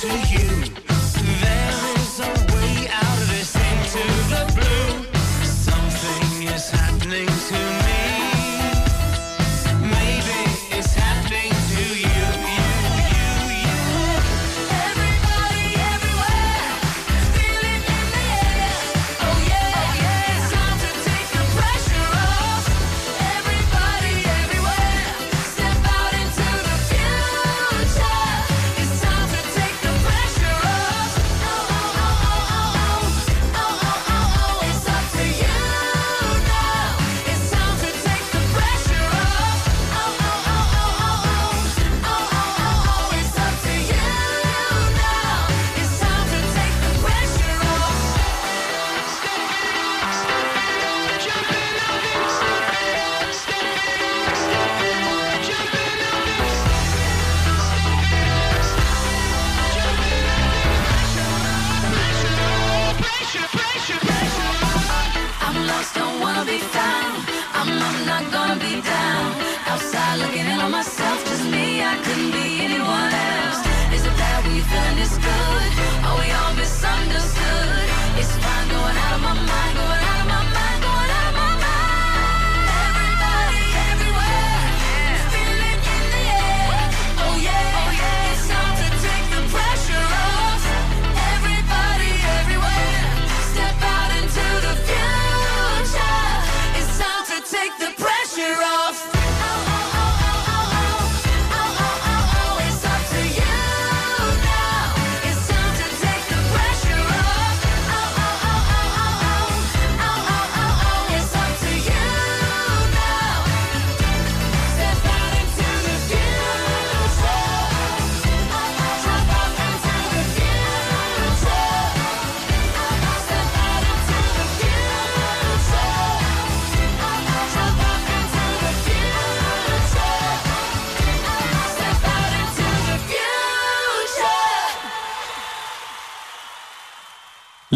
[0.08, 0.47] to you.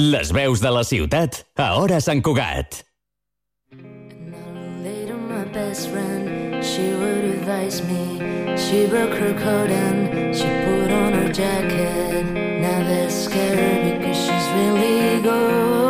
[0.02, 2.80] Les veus de la ciutat a Hora Sant Cugat.
[5.52, 8.56] best friend, she would advise me.
[8.56, 12.24] She broke her coat and she put on her jacket.
[12.62, 15.81] Now they're scared because she's really gone.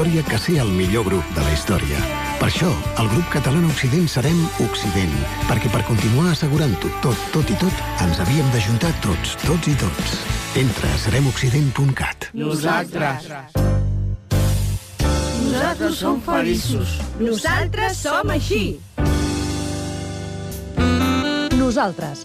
[0.00, 1.98] Història que ser el millor grup de la història.
[2.40, 2.68] Per això,
[3.02, 5.12] el grup català Occident serem Occident,
[5.44, 10.14] perquè per continuar assegurant-ho tot, tot i tot, ens havíem d'ajuntar tots, tots i tots.
[10.56, 12.30] Entra a seremoccident.cat.
[12.32, 13.28] Nosaltres.
[15.44, 16.96] Nosaltres som feliços.
[17.20, 18.64] Nosaltres som així.
[21.60, 22.24] Nosaltres,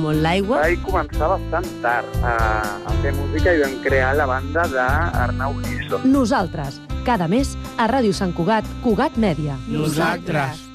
[0.01, 0.63] molt l'aigua.
[0.63, 2.33] Vaig començar bastant tard a,
[2.85, 6.01] a fer música i vam crear la banda d'Arnau Giso.
[6.07, 9.57] Nosaltres, cada mes a Ràdio Sant Cugat, Cugat Mèdia.
[9.69, 10.67] Nosaltres.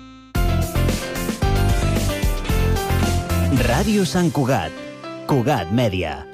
[3.66, 4.72] Radio San Cugat,
[5.26, 6.26] Cugat Media.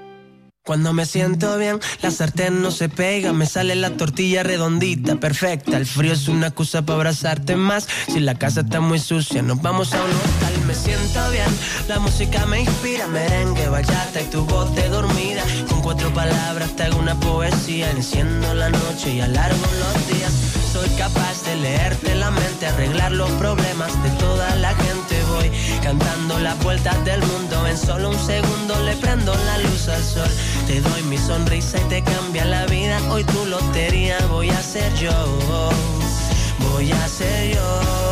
[0.65, 5.77] Cuando me siento bien, la sartén no se pega, me sale la tortilla redondita, perfecta.
[5.77, 7.89] El frío es una excusa para abrazarte más.
[8.09, 10.52] Si la casa está muy sucia, nos vamos a un hotel.
[10.73, 11.55] Me siento bien,
[11.87, 15.43] la música me inspira, merengue, bachata y tu voz de dormida.
[15.69, 20.33] Con cuatro palabras te hago una poesía, enciendo la noche y alargo los días.
[20.73, 25.23] Soy capaz de leerte la mente, arreglar los problemas de toda la gente.
[25.37, 27.67] Voy cantando las vueltas del mundo.
[27.67, 30.31] En solo un segundo le prendo la luz al sol.
[30.67, 32.99] Te doy mi sonrisa y te cambia la vida.
[33.11, 35.13] Hoy tu lotería voy a ser yo.
[36.61, 38.12] Voy a ser yo.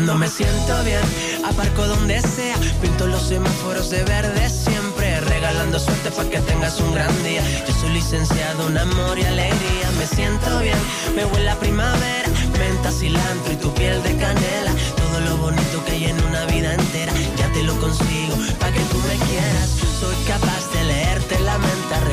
[0.00, 1.02] Cuando me siento bien,
[1.44, 6.94] aparco donde sea, pinto los semáforos de verde siempre, regalando suerte para que tengas un
[6.94, 7.42] gran día.
[7.68, 10.78] Yo soy licenciado en amor y alegría, me siento bien,
[11.14, 15.92] me huele a primavera, menta, cilantro y tu piel de canela, todo lo bonito que
[15.92, 19.68] hay en una vida entera, ya te lo consigo, para que tú me quieras.
[20.00, 20.69] Soy capaz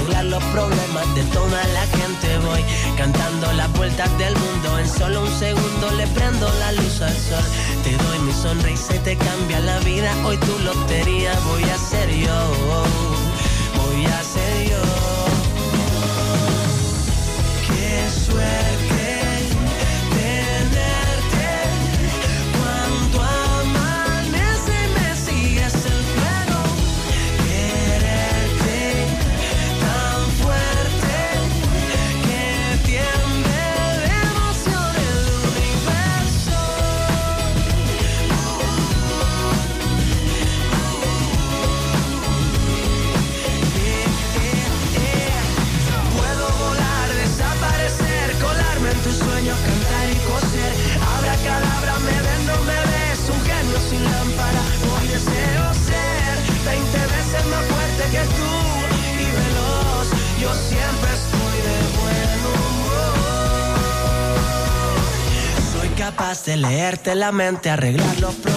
[0.07, 2.37] arreglar los problemas de toda la gente.
[2.45, 2.63] Voy
[2.97, 4.79] cantando las vueltas del mundo.
[4.79, 7.43] En solo un segundo le prendo la luz al sol.
[7.83, 10.13] Te doy mi sonrisa y te cambia la vida.
[10.25, 12.83] Hoy tu lotería voy a ser yo.
[13.75, 14.96] Voy a ser yo.
[67.15, 68.56] La mente, arreglar los problemas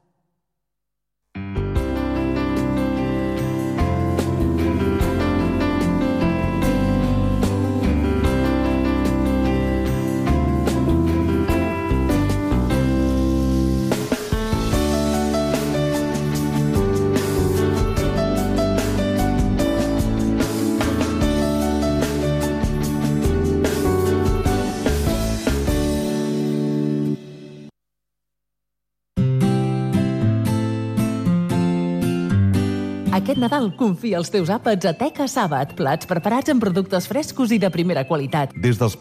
[33.31, 37.61] Aquest Nadal confia els teus àpats a Teca Sàbat, plats preparats amb productes frescos i
[37.63, 38.51] de primera qualitat.
[38.59, 38.97] Des dels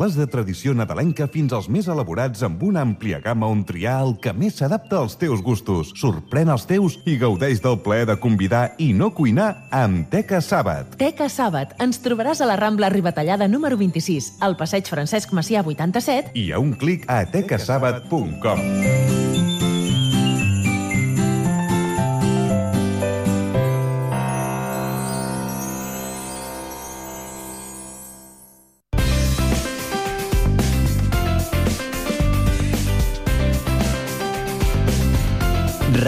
[0.00, 4.14] plats de tradició nadalenca fins als més elaborats amb una àmplia gamma on triar el
[4.24, 5.92] que més s'adapta als teus gustos.
[6.00, 10.96] Sorprèn els teus i gaudeix del plaer de convidar i no cuinar amb Teca Sàbat.
[10.96, 11.76] Teca Sàbat.
[11.84, 16.64] Ens trobaràs a la Rambla Ribatallada número 26, al passeig Francesc Macià 87 I a
[16.64, 19.19] un clic a tecasàbat.com.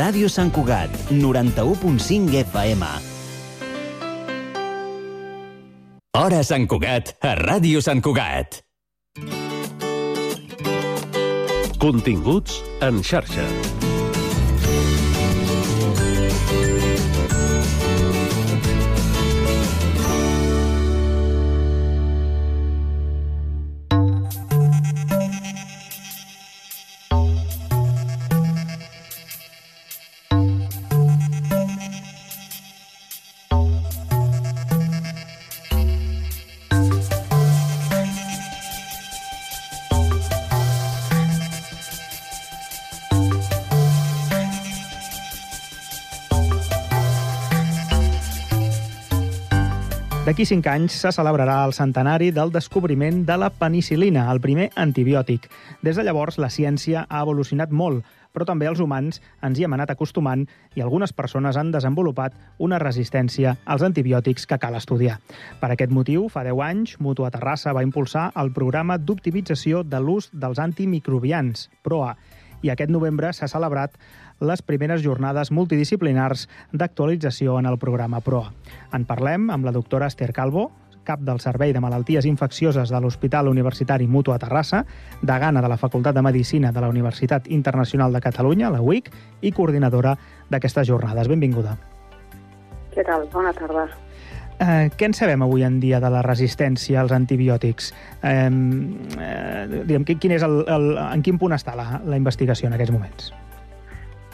[0.03, 2.87] Ràdio Sant Cugat, 91.5 FM.
[6.19, 8.59] Hora Sant Cugat, a Ràdio Sant Cugat.
[11.79, 13.47] Continguts en xarxa.
[50.33, 55.51] D'aquí 5 anys se celebrarà el centenari del descobriment de la penicilina, el primer antibiòtic.
[55.85, 58.01] Des de llavors, la ciència ha evolucionat molt,
[58.33, 62.81] però també els humans ens hi hem anat acostumant i algunes persones han desenvolupat una
[62.81, 65.19] resistència als antibiòtics que cal estudiar.
[65.61, 70.33] Per aquest motiu, fa 10 anys, Mutua Terrassa va impulsar el programa d'optimització de l'ús
[70.33, 72.17] dels antimicrobians, PROA,
[72.63, 74.01] i aquest novembre s'ha celebrat
[74.43, 78.51] les primeres jornades multidisciplinars d'actualització en el programa PROA.
[78.93, 80.71] En parlem amb la doctora Esther Calvo,
[81.05, 84.85] cap del Servei de Malalties Infeccioses de l'Hospital Universitari Mutua Terrassa,
[85.23, 89.11] degana de la Facultat de Medicina de la Universitat Internacional de Catalunya, la UIC,
[89.43, 90.17] i coordinadora
[90.51, 91.29] d'aquestes jornades.
[91.29, 91.77] Benvinguda.
[92.93, 93.29] Què tal?
[93.33, 93.87] Bona tarda.
[94.63, 97.93] Eh, què en sabem avui en dia de la resistència als antibiòtics?
[98.23, 98.35] Eh,
[99.19, 102.95] eh, diguem, quin és el, el, en quin punt està la, la investigació en aquests
[102.95, 103.33] moments?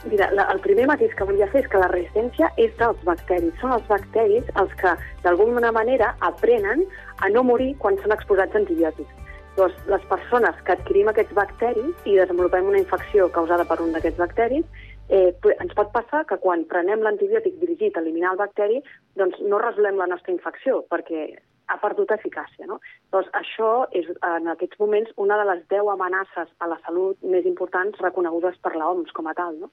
[0.09, 3.53] Mira, la, el primer matís que volia fer és que la resistència és dels bacteris.
[3.61, 4.95] Són els bacteris els que,
[5.25, 6.87] d'alguna manera, aprenen
[7.21, 9.27] a no morir quan són exposats a antibiòtics.
[9.59, 14.23] Llavors, les persones que adquirim aquests bacteris i desenvolupem una infecció causada per un d'aquests
[14.23, 14.65] bacteris,
[15.11, 18.81] eh, ens pot passar que quan prenem l'antibiòtic dirigit a eliminar el bacteri,
[19.21, 21.27] doncs no resolem la nostra infecció, perquè
[21.69, 22.65] ha perdut eficàcia.
[22.71, 22.79] No?
[23.13, 27.45] Doncs això és, en aquests moments, una de les 10 amenaces a la salut més
[27.45, 29.59] importants reconegudes per l'OMS com a tal.
[29.61, 29.73] No?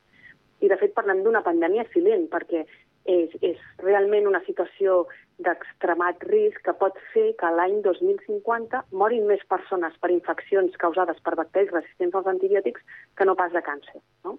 [0.64, 2.64] I, de fet, parlem d'una pandèmia silent, perquè
[3.06, 5.04] és, és realment una situació
[5.46, 11.36] d'extremat risc que pot fer que l'any 2050 morin més persones per infeccions causades per
[11.36, 12.86] bacteris resistents als antibiòtics
[13.18, 14.00] que no pas de càncer.
[14.24, 14.38] No?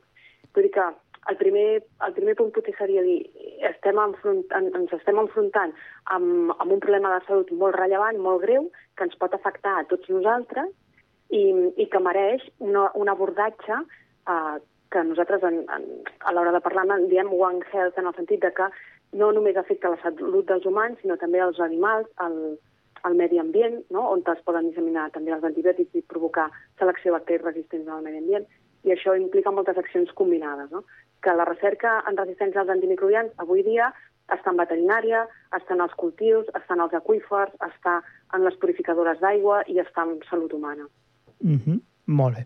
[0.54, 0.86] Vull dir que
[1.30, 3.18] el primer, el primer punt potser seria dir
[3.68, 5.74] estem enfront, ens estem enfrontant
[6.14, 9.86] amb, amb un problema de salut molt rellevant, molt greu, que ens pot afectar a
[9.90, 10.70] tots nosaltres
[11.34, 11.44] i,
[11.76, 14.56] i que mereix una, un abordatge eh,
[14.90, 15.86] que nosaltres en, en,
[16.20, 18.68] a l'hora de parlar en diem One Health en el sentit de que
[19.12, 22.58] no només afecta la salut dels humans, sinó també els animals, el,
[23.06, 24.06] el medi ambient, no?
[24.12, 28.22] on es poden disseminar també els antibiòtics i provocar selecció de bacteris resistents al medi
[28.22, 28.46] ambient,
[28.86, 30.70] i això implica moltes accions combinades.
[30.70, 30.84] No?
[31.22, 33.90] Que la recerca en resistència als antimicrobians avui dia
[34.34, 35.24] està en veterinària,
[35.54, 38.00] està en els cultius, està en els aquífers, està
[38.34, 40.88] en les purificadores d'aigua i està en salut humana.
[41.40, 41.80] Mm -hmm.
[42.06, 42.42] Molt bé.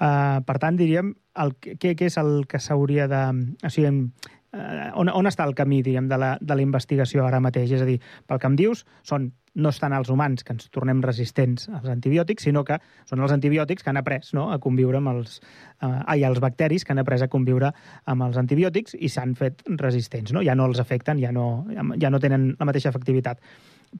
[0.00, 3.22] Uh, per tant, diríem, el, què, què és el que s'hauria de...
[3.64, 4.08] O sigui,
[4.52, 7.72] eh, on, on està el camí, diguem, de la, de la investigació ara mateix?
[7.72, 11.02] És a dir, pel que em dius, són, no estan els humans que ens tornem
[11.04, 12.78] resistents als antibiòtics, sinó que
[13.08, 15.38] són els antibiòtics que han après no, a conviure amb els...
[15.80, 17.72] Eh, ai, els bacteris que han après a conviure
[18.08, 20.44] amb els antibiòtics i s'han fet resistents, no?
[20.44, 21.64] Ja no els afecten, ja no,
[22.00, 23.40] ja no tenen la mateixa efectivitat.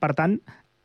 [0.01, 0.39] Per tant,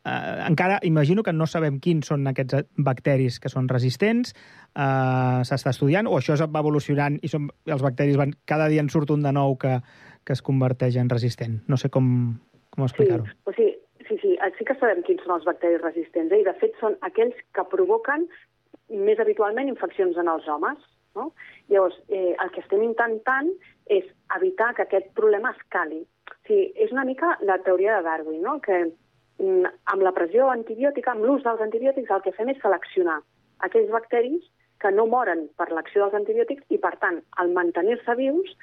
[0.08, 4.34] eh, encara imagino que no sabem quins són aquests bacteris que són resistents,
[4.74, 8.34] eh, s'està estudiant, o això va evolucionant i són, els bacteris van...
[8.46, 9.78] Cada dia en surt un de nou que,
[10.26, 11.62] que es converteix en resistent.
[11.68, 12.10] No sé com,
[12.74, 13.28] com explicar-ho.
[13.28, 13.72] Sí, o sigui,
[14.08, 16.44] sí, sí, sí que sabem quins són els bacteris resistents, eh?
[16.44, 18.28] i de fet són aquells que provoquen
[18.90, 20.78] més habitualment infeccions en els homes.
[21.18, 21.32] No?
[21.72, 23.48] Llavors, eh, el que estem intentant
[23.90, 24.06] és
[24.36, 26.04] evitar que aquest problema escali.
[26.30, 28.60] O sigui, és una mica la teoria de Darwin, no?
[28.62, 28.84] que
[29.40, 33.20] amb la pressió antibiòtica, amb l'ús dels antibiòtics, el que fem és seleccionar
[33.66, 34.46] aquells bacteris
[34.82, 38.54] que no moren per l'acció dels antibiòtics i, per tant, al mantenir-se vius,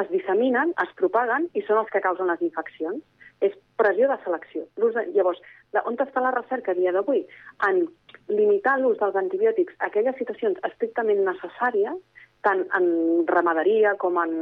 [0.00, 3.02] es disseminen, es propaguen i són els que causen les infeccions.
[3.42, 4.62] És pressió de selecció.
[4.78, 5.02] De...
[5.12, 5.40] Llavors,
[5.74, 7.24] de, on està la recerca a dia d'avui?
[7.66, 7.82] En
[8.30, 11.98] limitar l'ús dels antibiòtics a aquelles situacions estrictament necessàries,
[12.46, 12.86] tant en
[13.28, 14.32] ramaderia com en,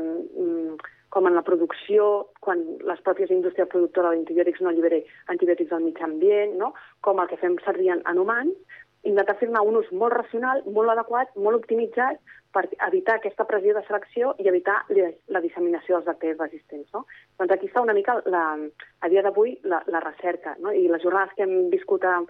[1.12, 2.04] com en la producció,
[2.40, 5.02] quan les pròpies indústries productores d'antibiòtics no allibera
[5.34, 6.72] antibiòtics al mig ambient, no?
[7.04, 10.92] com el que fem servir en, en humans, intentar fer-ne un ús molt racional, molt
[10.92, 12.20] adequat, molt optimitzat
[12.54, 16.88] per evitar aquesta pressió de selecció i evitar la disseminació dels bacteris resistents.
[16.94, 17.04] No?
[17.40, 18.44] Doncs aquí està una mica, la,
[19.00, 20.54] a dia d'avui, la, la recerca.
[20.60, 20.72] No?
[20.72, 22.20] I les jornades que hem viscut a,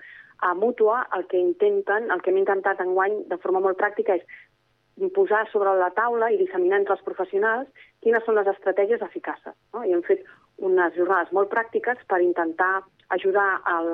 [0.42, 5.10] a Mútua, el que intenten, el que hem intentat enguany de forma molt pràctica és
[5.16, 7.68] posar sobre la taula i disseminar entre els professionals
[8.02, 9.54] quines són les estratègies eficaces.
[9.74, 9.84] No?
[9.84, 10.24] I hem fet
[10.58, 12.82] unes jornades molt pràctiques per intentar
[13.16, 13.90] ajudar al,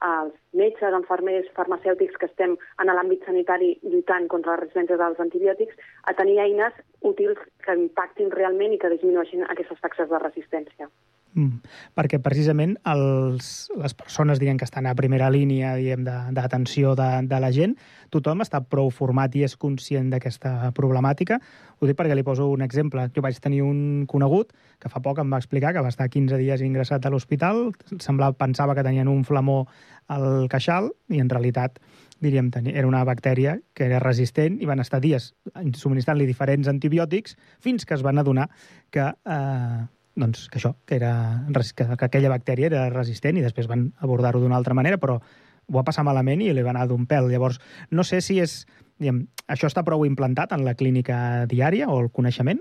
[0.00, 5.88] als metges, enfermers, farmacèutics que estem en l'àmbit sanitari lluitant contra les resistències dels antibiòtics
[6.10, 6.76] a tenir eines
[7.12, 10.88] útils que impactin realment i que disminueixin aquestes taxes de resistència.
[11.30, 11.60] Mm,
[11.94, 17.38] perquè precisament els, les persones diguem, que estan a primera línia d'atenció de, de, de
[17.42, 17.76] la gent,
[18.10, 21.38] tothom està prou format i és conscient d'aquesta problemàtica.
[21.78, 23.06] Ho dic perquè li poso un exemple.
[23.14, 24.50] Jo vaig tenir un conegut
[24.82, 27.70] que fa poc em va explicar que va estar 15 dies ingressat a l'hospital,
[28.02, 29.62] semblava, pensava que tenien un flamó
[30.10, 31.78] al queixal i en realitat
[32.20, 37.86] diríem, era una bactèria que era resistent i van estar dies subministrant-li diferents antibiòtics fins
[37.86, 38.50] que es van adonar
[38.92, 39.80] que eh,
[40.22, 41.12] doncs, que això, que, era,
[41.50, 45.76] que, que aquella bactèria era resistent i després van abordar-ho d'una altra manera, però ho
[45.76, 47.30] va passar malament i li va anar d'un pèl.
[47.32, 47.60] Llavors,
[47.90, 48.62] no sé si és...
[49.00, 52.58] Diguem, això està prou implantat en la clínica diària o el coneixement?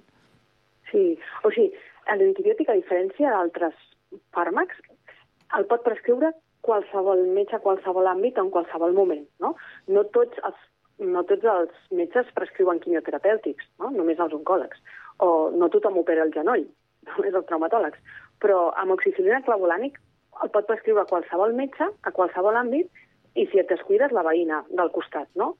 [0.87, 1.73] Sí, o sigui,
[2.07, 3.75] l'antibiòtic, a diferència d'altres
[4.35, 4.79] fàrmacs,
[5.57, 6.31] el pot prescriure
[6.63, 9.25] qualsevol metge qualsevol àmbit en qualsevol moment.
[9.43, 9.55] No,
[9.91, 10.67] no tots els
[10.99, 13.91] no tots els metges prescriuen quimioterapèutics, no?
[13.95, 14.81] només els oncòlegs.
[15.23, 16.65] O no tothom opera el genoll,
[17.07, 17.99] només els traumatòlegs.
[18.43, 19.99] Però amb oxicilina clavolànic
[20.43, 22.87] el pot prescriure qualsevol metge, a qualsevol àmbit,
[23.35, 25.55] i si et descuides, la veïna del costat, no?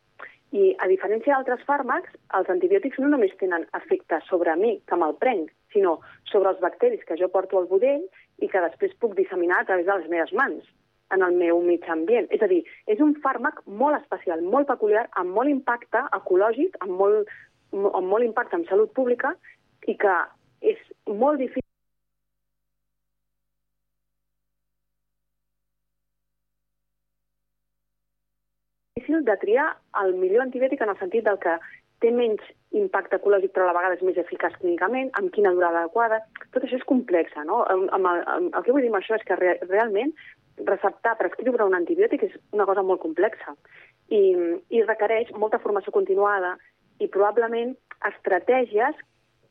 [0.56, 5.14] I a diferència d'altres fàrmacs, els antibiòtics no només tenen efecte sobre mi, que me'l
[5.22, 6.00] prenc, sinó
[6.32, 8.08] sobre els bacteris que jo porto al budell
[8.42, 10.66] i que després puc disseminar a través de les meves mans
[11.14, 12.28] en el meu mig ambient.
[12.34, 16.98] És a dir, és un fàrmac molt especial, molt peculiar, amb molt impacte ecològic, amb
[17.02, 17.30] molt,
[17.74, 19.36] amb molt impacte en salut pública
[19.86, 20.18] i que
[20.62, 21.64] és molt difícil
[29.10, 29.68] de triar
[30.04, 31.58] el millor antibiòtic en el sentit del que
[32.04, 32.44] té menys
[32.80, 36.22] impacte ecològic però a la vegada és més eficaç clínicament, amb quina durada adequada.
[36.54, 37.64] Tot això és complex, no?
[37.74, 40.14] Amb, amb, amb, el que vull dir amb això és que re, realment
[40.68, 43.56] receptar, prescriure un antibiòtic és una cosa molt complexa
[44.12, 44.22] i,
[44.76, 46.58] i requereix molta formació continuada
[47.00, 47.76] i probablement
[48.10, 48.98] estratègies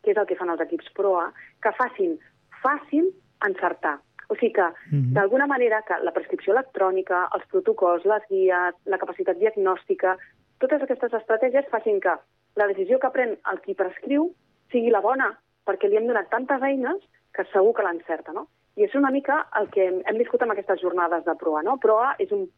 [0.02, 1.28] que és el que fan els equips PROA,
[1.62, 2.18] que facin
[2.62, 3.10] fàcil
[3.46, 3.98] encertar.
[4.28, 5.12] O sigui que, mm -hmm.
[5.16, 10.16] d'alguna manera, que la prescripció electrònica, els protocols, les guies, la capacitat diagnòstica,
[10.58, 12.14] totes aquestes estratègies facin que
[12.56, 14.34] la decisió que pren el qui prescriu
[14.72, 16.98] sigui la bona, perquè li hem donat tantes eines
[17.34, 18.48] que segur que l'encerta, no?
[18.76, 21.78] I és una mica el que hem, viscut amb aquestes jornades de PROA, no?
[21.78, 22.48] PROA és un,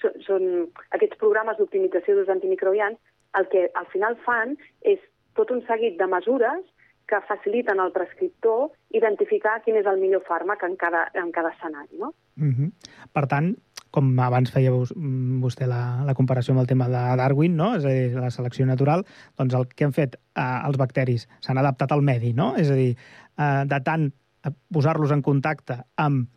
[0.00, 0.42] són, són
[0.96, 2.98] aquests programes d'optimització d'ús antimicrobians,
[3.38, 5.00] el que al final fan és
[5.38, 6.64] tot un seguit de mesures
[7.10, 11.98] que faciliten al prescriptor identificar quin és el millor fàrmac en cada, en cada escenari.
[11.98, 12.14] No?
[12.36, 12.70] Mm -hmm.
[13.12, 13.56] Per tant,
[13.90, 17.74] com abans feia vostè la, la comparació amb el tema de Darwin, no?
[17.76, 19.04] és a dir, la selecció natural,
[19.36, 22.54] doncs el que han fet eh, els bacteris s'han adaptat al medi, no?
[22.56, 22.96] és a dir,
[23.38, 24.12] eh, de tant
[24.72, 26.28] posar-los en contacte amb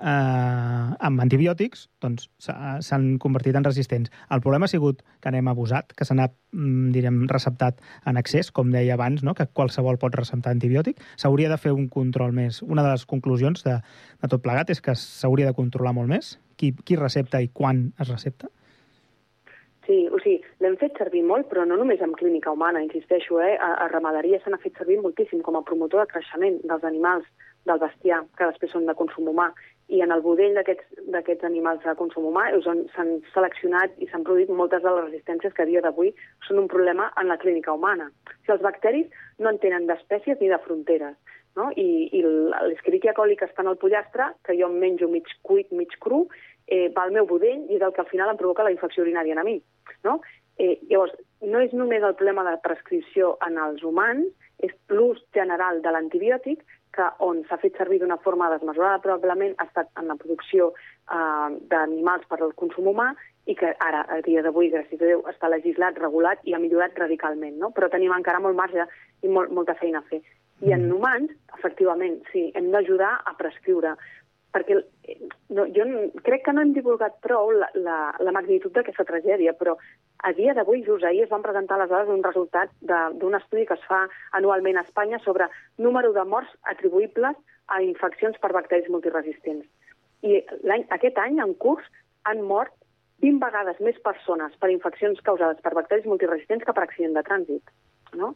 [0.00, 4.10] eh, amb antibiòtics doncs, s'ha- s'han convertit en resistents.
[4.30, 8.50] El problema ha sigut que n'hem abusat, que se n'ha, mm, direm, receptat en excés,
[8.50, 9.34] com deia abans, no?
[9.34, 11.00] que qualsevol pot receptar antibiòtic.
[11.16, 12.62] S'hauria de fer un control més.
[12.62, 13.80] Una de les conclusions de,
[14.22, 17.92] de tot plegat és que s'hauria de controlar molt més qui, qui recepta i quan
[17.98, 18.48] es recepta.
[19.86, 23.56] Sí, o sigui, l'hem fet servir molt, però no només en clínica humana, insisteixo, eh?
[23.58, 27.26] a, a ramaderia se n'ha fet servir moltíssim com a promotor de creixement dels animals,
[27.66, 29.50] del bestiar, que després són de consum humà.
[29.90, 34.52] I en el budell d'aquests animals de consum humà on s'han seleccionat i s'han produït
[34.54, 36.12] moltes de les resistències que a dia d'avui
[36.46, 38.06] són un problema en la clínica humana.
[38.06, 41.18] O sigui, els bacteris no en tenen d'espècies ni de fronteres.
[41.58, 41.72] No?
[41.74, 45.72] I, i l'escriquia coli que està en el pollastre, que jo em menjo mig cuit,
[45.74, 46.22] mig cru,
[46.70, 49.02] eh, va al meu budell i és el que al final em provoca la infecció
[49.02, 49.58] urinària a mi.
[50.06, 50.20] No?
[50.60, 54.30] Eh, llavors, no és només el problema de prescripció en els humans,
[54.60, 56.62] és l'ús general de l'antibiòtic,
[56.96, 61.48] que on s'ha fet servir d'una forma desmesurada probablement ha estat en la producció eh,
[61.70, 63.12] d'animals per al consum humà
[63.46, 66.98] i que ara, a dia d'avui, gràcies a Déu, està legislat, regulat i ha millorat
[66.98, 67.70] radicalment, no?
[67.76, 68.86] Però tenim encara molt marge
[69.22, 70.20] i molt, molta feina a fer.
[70.60, 73.94] I en humans, efectivament, sí, hem d'ajudar a prescriure,
[74.54, 75.16] perquè eh,
[75.54, 75.86] no, jo
[76.26, 79.76] crec que no hem divulgat prou la, la, la magnitud d'aquesta tragèdia, però
[80.26, 83.78] a dia d'avui, just ahir, es van presentar les dades d'un resultat d'un estudi que
[83.78, 84.02] es fa
[84.36, 85.48] anualment a Espanya sobre
[85.78, 87.38] número de morts atribuïbles
[87.70, 89.66] a infeccions per bacteris multiresistents.
[90.26, 91.86] I l'any, aquest any, en curs,
[92.28, 92.74] han mort
[93.24, 97.72] 20 vegades més persones per infeccions causades per bacteris multiresistents que per accident de trànsit.
[98.20, 98.34] No?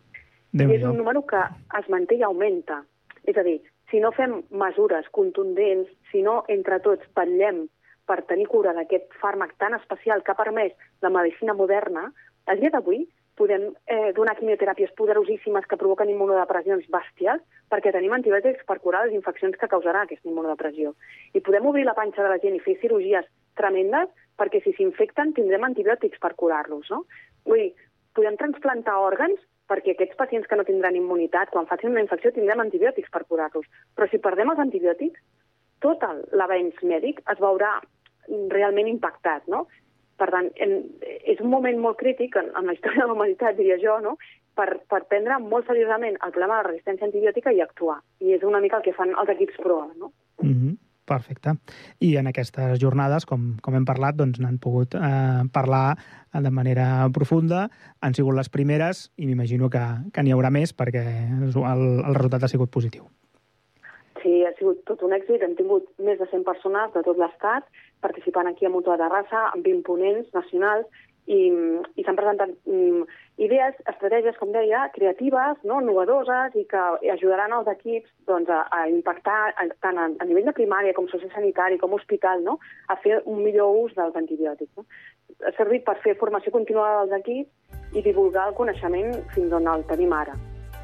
[0.55, 1.41] I és un número que
[1.81, 2.83] es manté i augmenta.
[3.27, 3.59] És a dir,
[3.91, 7.67] si no fem mesures contundents, si no entre tots vetllem
[8.09, 10.73] per tenir cura d'aquest fàrmac tan especial que ha permès
[11.03, 12.11] la medicina moderna,
[12.47, 13.05] a dia d'avui
[13.35, 17.41] podem eh, donar quimioteràpies poderosíssimes que provoquen immunodepressions bèsties
[17.73, 20.95] perquè tenim antibiòtics per curar les infeccions que causarà aquesta immunodepressió.
[21.35, 23.27] I podem obrir la panxa de la gent i fer cirurgies
[23.59, 26.87] tremendes perquè si s'infecten tindrem antibiòtics per curar-los.
[26.91, 27.05] No?
[27.49, 27.73] Vull dir,
[28.15, 32.61] podem transplantar òrgans perquè aquests pacients que no tindran immunitat, quan facin una infecció, tindrem
[32.61, 33.67] antibiòtics per curar-los.
[33.97, 35.21] Però si perdem els antibiòtics,
[35.85, 37.79] tot l'avenç mèdic es veurà
[38.53, 39.67] realment impactat, no?
[40.21, 43.57] Per tant, en, és un moment molt crític en, en la història de la humanitat,
[43.59, 44.17] diria jo, no?
[44.55, 47.99] per, per prendre molt seriosament el problema de la resistència antibiòtica i actuar.
[48.23, 50.13] I és una mica el que fan els equips PROA, no?
[50.43, 50.77] Mm -hmm.
[51.05, 51.53] Perfecte.
[52.01, 55.99] I en aquestes jornades, com, com hem parlat, doncs n'han pogut eh, parlar
[56.33, 57.67] de manera profunda.
[58.01, 59.85] Han sigut les primeres i m'imagino que,
[60.15, 63.05] que n'hi haurà més perquè el, el resultat ha sigut positiu.
[64.23, 65.45] Sí, ha sigut tot un èxit.
[65.45, 67.69] Hem tingut més de 100 persones de tot l'Estat
[68.05, 70.89] participant aquí a Mutua de Terrassa, amb 20 ponents nacionals,
[71.27, 71.41] i,
[71.97, 73.05] i s'han presentat mm,
[73.37, 76.83] idees, estratègies, com deia, creatives, no, innovadores, i que
[77.13, 81.09] ajudaran els equips doncs, a, a impactar a, tant a, a nivell de primària com
[81.11, 82.59] sociosanitari, com hospital, no,
[82.89, 84.73] a fer un millor ús dels antibiòtics.
[84.79, 84.87] No?
[85.45, 89.87] Ha servit per fer formació continuada dels equips i divulgar el coneixement fins on el
[89.91, 90.37] tenim ara.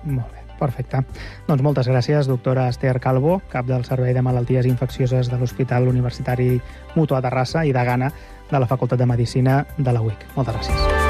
[0.08, 1.02] Molt bé, perfecte.
[1.46, 6.56] Doncs moltes gràcies, doctora Esther Calvo, cap del Servei de Malalties Infeccioses de l'Hospital Universitari
[6.96, 8.10] Mutua Terrassa i de Gana
[8.50, 10.30] de la Facultat de Medicina de la UIC.
[10.34, 11.09] Moltes gràcies.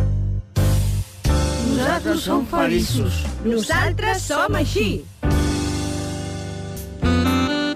[2.21, 3.23] som feliços.
[3.45, 5.03] Nosaltres som així.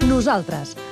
[0.06, 0.76] Nosaltres,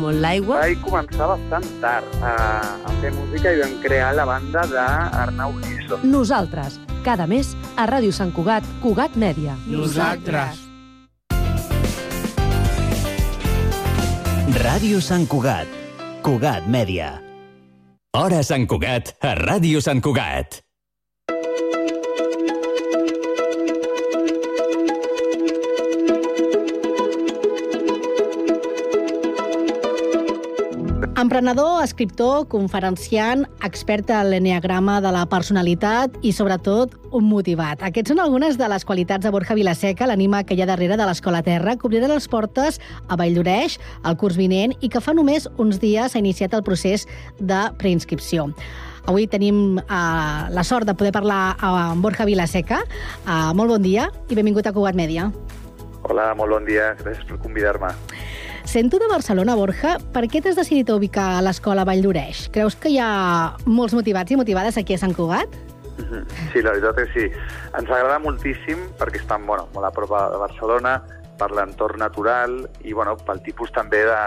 [0.00, 0.60] molt l'aigua.
[0.62, 2.34] Vaig començar bastant tard a,
[2.86, 6.00] a fer música i vam crear la banda d'Arnau Giso.
[6.04, 9.56] Nosaltres, cada mes a Ràdio Sant Cugat, Cugat Mèdia.
[9.70, 10.66] Nosaltres.
[14.56, 15.70] Ràdio Sant Cugat.
[16.26, 17.16] Cugat Mèdia.
[18.16, 20.65] Hora Sant Cugat, a Ràdio Sant Cugat.
[31.16, 37.80] Emprenedor, escriptor, conferenciant, expert en l'enneagrama de la personalitat i, sobretot, un motivat.
[37.88, 41.06] Aquests són algunes de les qualitats de Borja Vilaseca, l'anima que hi ha darrere de
[41.08, 42.76] l'Escola Terra, que obrirà les portes
[43.08, 47.08] a Valldoreix el curs vinent i que fa només uns dies s'ha iniciat el procés
[47.40, 48.50] de preinscripció.
[49.08, 52.82] Avui tenim uh, la sort de poder parlar amb Borja Vilaseca.
[53.24, 55.30] Uh, molt bon dia i benvingut a Cugat Mèdia.
[56.04, 56.92] Hola, molt bon dia.
[57.00, 57.94] Gràcies per convidar-me.
[58.66, 62.48] Sento de Barcelona, Borja, per què t'has decidit a ubicar a l'escola Vall d'Oreix?
[62.50, 65.54] Creus que hi ha molts motivats i motivades aquí a Sant Cugat?
[66.50, 67.28] Sí, la veritat és que sí.
[67.78, 70.96] Ens agrada moltíssim perquè estan bueno, molt a prop de Barcelona,
[71.38, 74.20] per l'entorn natural i bueno, pel tipus també de,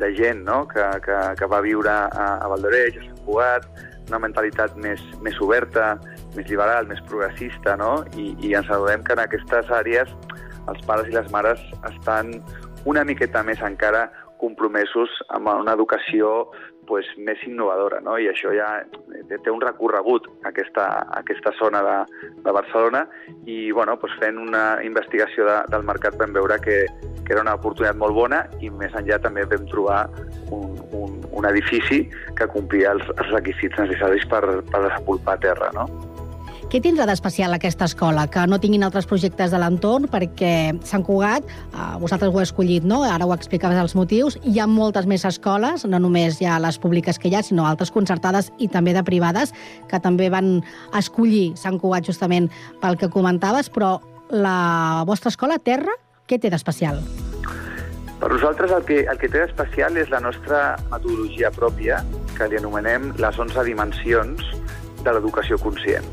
[0.00, 0.62] de gent no?
[0.70, 3.68] que, que, que va viure a, a Vall d'Oreix, a Sant Cugat,
[4.08, 5.98] una mentalitat més, més oberta,
[6.32, 7.98] més liberal, més progressista, no?
[8.16, 10.08] I, i ens adonem que en aquestes àrees
[10.72, 11.60] els pares i les mares
[11.90, 12.38] estan
[12.84, 14.08] una miqueta més encara
[14.40, 16.50] compromesos amb una educació
[16.86, 18.18] pues, més innovadora, no?
[18.20, 18.68] i això ja
[19.30, 20.84] té un recorregut, aquesta,
[21.16, 21.96] aquesta zona de,
[22.44, 23.06] de Barcelona,
[23.48, 26.82] i bueno, pues, fent una investigació de, del mercat vam veure que,
[27.24, 30.02] que era una oportunitat molt bona i més enllà també vam trobar
[30.52, 32.04] un, un, un edifici
[32.36, 35.72] que complia els, els requisits necessaris per, per desenvolupar terra.
[35.76, 35.88] No?
[36.72, 38.24] Què tindrà d'especial aquesta escola?
[38.32, 42.86] Que no tinguin altres projectes de l'entorn, perquè Sant Cugat, eh, vosaltres ho heu escollit,
[42.88, 43.02] no?
[43.04, 44.38] Ara ho explicaves els motius.
[44.42, 47.66] Hi ha moltes més escoles, no només hi ha les públiques que hi ha, sinó
[47.68, 49.52] altres concertades i també de privades,
[49.90, 50.64] que també van
[50.96, 52.50] escollir Sant Cugat justament
[52.80, 54.00] pel que comentaves, però
[54.30, 55.92] la vostra escola, Terra,
[56.26, 57.02] què té d'especial?
[58.18, 62.00] Per nosaltres el que, el que té d'especial és la nostra metodologia pròpia,
[62.34, 64.54] que li anomenem les 11 dimensions
[65.04, 66.06] de l'educació conscient.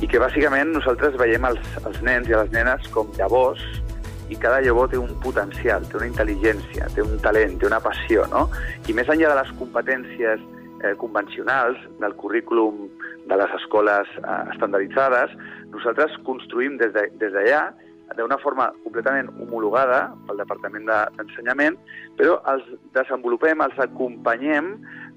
[0.00, 3.62] I que bàsicament nosaltres veiem els, els nens i les nenes com llavors
[4.30, 8.24] i cada llavor té un potencial, té una intel·ligència, té un talent, té una passió,
[8.30, 8.46] no?
[8.88, 10.42] I més enllà de les competències
[10.84, 12.86] eh, convencionals del currículum
[13.26, 15.34] de les escoles eh, estandarditzades,
[15.74, 21.76] nosaltres construïm des d'allà de, d'una forma completament homologada pel Departament d'Ensenyament,
[22.18, 22.66] però els
[22.96, 24.76] desenvolupem, els acompanyem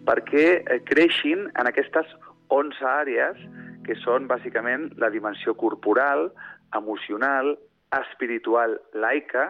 [0.10, 2.10] perquè eh, creixin en aquestes
[2.54, 3.42] 11 àrees
[3.88, 6.30] que són bàsicament la dimensió corporal,
[6.78, 7.56] emocional,
[8.00, 9.50] espiritual, laica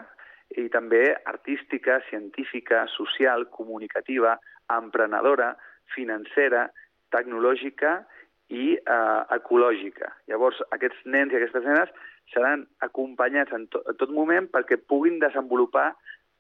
[0.60, 4.38] i també artística, científica, social, comunicativa,
[4.74, 5.54] emprenedora,
[5.96, 6.68] financera,
[7.14, 8.00] tecnològica
[8.54, 10.12] i eh, ecològica.
[10.30, 11.94] Llavors, aquests nens i aquestes nenes
[12.34, 15.92] seran acompanyats en, to en tot moment perquè puguin desenvolupar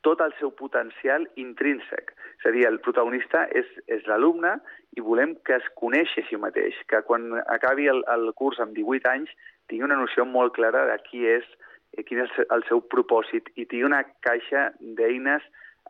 [0.03, 2.11] tot el seu potencial intrínsec.
[2.39, 4.57] És a dir, el protagonista és, és l'alumne
[4.97, 8.75] i volem que es coneixi a si mateix, que quan acabi el, el curs amb
[8.77, 9.31] 18 anys
[9.71, 11.47] tingui una noció molt clara de qui és,
[11.95, 15.47] eh, quin és el seu propòsit i tingui una caixa d'eines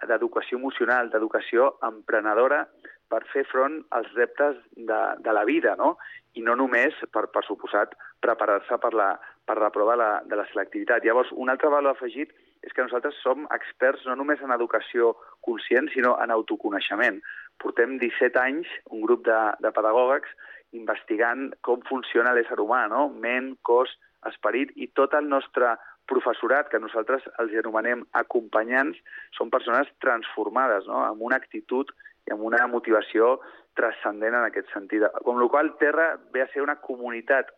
[0.10, 2.64] d'educació emocional, d'educació emprenedora
[3.10, 5.96] per fer front als reptes de, de la vida, no?
[6.34, 7.94] I no només, per, per suposat,
[8.26, 9.12] preparar-se per la,
[9.46, 11.06] per la prova de la, de la selectivitat.
[11.06, 12.34] Llavors, un altre valor afegit
[12.64, 15.14] és que nosaltres som experts no només en educació
[15.46, 17.20] conscient, sinó en autoconeixement.
[17.62, 20.32] Portem 17 anys, un grup de, de pedagògics,
[20.74, 23.08] investigant com funciona l'ésser humà, no?
[23.26, 23.92] ment, cos,
[24.30, 25.76] esperit, i tot el nostre
[26.10, 28.98] professorat, que nosaltres els anomenem acompanyants,
[29.38, 31.04] són persones transformades, no?
[31.06, 31.92] amb una actitud
[32.28, 33.38] i amb una motivació
[33.78, 35.06] transcendent en aquest sentit.
[35.28, 37.52] Com la qual Terra ve a ser una comunitat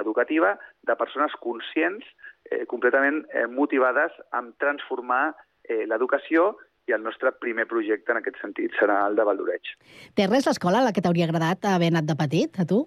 [0.00, 0.56] educativa
[0.88, 2.06] de persones conscients,
[2.52, 5.32] eh, completament eh, motivades en transformar
[5.64, 6.52] eh, l'educació
[6.86, 9.74] i el nostre primer projecte en aquest sentit serà el de Valdoreig.
[10.18, 12.82] Terra és l'escola a la que t'hauria agradat haver anat de petit, a tu?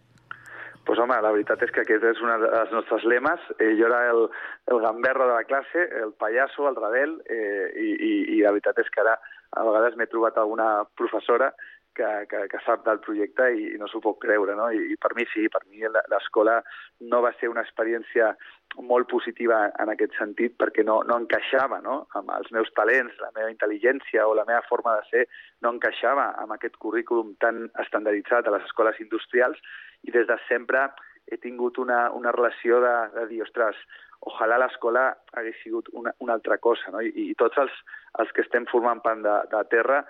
[0.85, 3.41] Pues home, la veritat és que aquest és un dels nostres lemes.
[3.57, 4.27] Eh, jo era el,
[4.69, 8.83] el gamberro de la classe, el pallasso, el rebel, eh, i, i, i la veritat
[8.83, 9.15] és que ara
[9.55, 11.53] a vegades m'he trobat alguna professora
[11.95, 14.67] que, que, que sap del projecte i, i no s'ho pot creure, no?
[14.69, 16.59] I, I per mi sí, per mi l'escola
[17.07, 18.33] no va ser una experiència
[18.83, 22.01] molt positiva en aquest sentit perquè no, no encaixava no?
[22.19, 25.25] amb els meus talents, la meva intel·ligència o la meva forma de ser
[25.63, 29.61] no encaixava amb aquest currículum tan estandarditzat a les escoles industrials
[30.03, 30.89] i des de sempre
[31.31, 33.79] he tingut una, una relació de, de dir, ostres,
[34.29, 35.07] ojalà l'escola
[35.37, 37.01] hagués sigut una, una altra cosa, no?
[37.01, 37.73] I, i tots els,
[38.21, 40.03] els que estem formant part de, de terra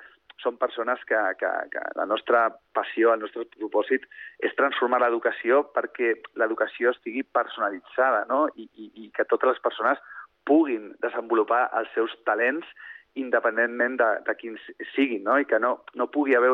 [0.44, 4.04] són persones que, que, que la nostra passió, el nostre propòsit
[4.44, 6.12] és transformar l'educació perquè
[6.42, 8.46] l'educació estigui personalitzada no?
[8.56, 10.02] I, i, i que totes les persones
[10.46, 12.68] puguin desenvolupar els seus talents
[13.16, 14.62] independentment de, de quins
[14.94, 15.40] siguin, no?
[15.40, 16.52] i que no, no pugui haver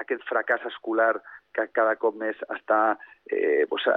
[0.00, 1.14] aquest fracàs escolar
[1.52, 2.96] que cada cop més està
[3.28, 3.88] eh, doncs,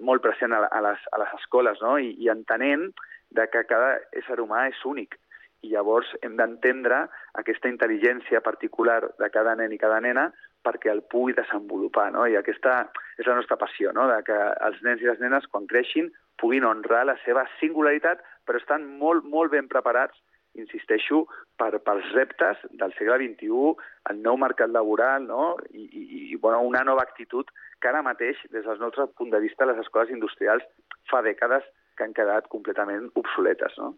[0.00, 1.96] molt present a, a, les, a les escoles, no?
[2.00, 2.88] I, i entenent
[3.36, 5.18] de que cada ésser humà és únic.
[5.66, 7.02] I llavors hem d'entendre
[7.40, 10.28] aquesta intel·ligència particular de cada nen i cada nena
[10.64, 12.24] perquè el pugui desenvolupar, no?
[12.26, 12.80] I aquesta
[13.18, 14.06] és la nostra passió, no?
[14.10, 18.60] De que els nens i les nenes, quan creixin, puguin honrar la seva singularitat, però
[18.62, 20.16] estan molt, molt ben preparats
[20.60, 21.24] insisteixo,
[21.58, 23.72] per, pels reptes del segle XXI,
[24.12, 25.54] el nou mercat laboral no?
[25.70, 27.50] I, i, i bueno, una nova actitud
[27.80, 30.66] que ara mateix, des del nostre punt de vista, les escoles industrials
[31.10, 33.74] fa dècades que han quedat completament obsoletes.
[33.82, 33.94] No?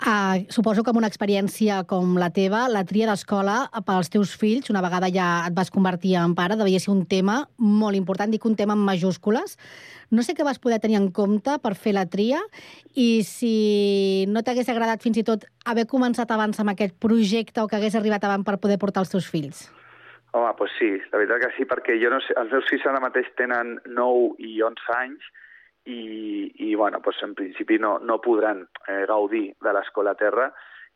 [0.00, 4.70] Uh, suposo que amb una experiència com la teva, la tria d'escola pels teus fills,
[4.72, 8.46] una vegada ja et vas convertir en pare, devia ser un tema molt important, dic
[8.48, 9.58] un tema en majúscules.
[10.10, 12.40] No sé què vas poder tenir en compte per fer la tria
[12.94, 17.68] i si no t'hagués agradat fins i tot haver començat abans amb aquest projecte o
[17.68, 19.68] que hagués arribat abans per poder portar els teus fills.
[20.32, 23.02] Home, doncs sí, la veritat que sí, perquè jo no sé, els meus fills ara
[23.02, 25.30] mateix tenen 9 i 11 anys
[25.90, 26.39] i
[26.80, 30.48] bueno, doncs en principi no, no podran eh, gaudir de l'escola terra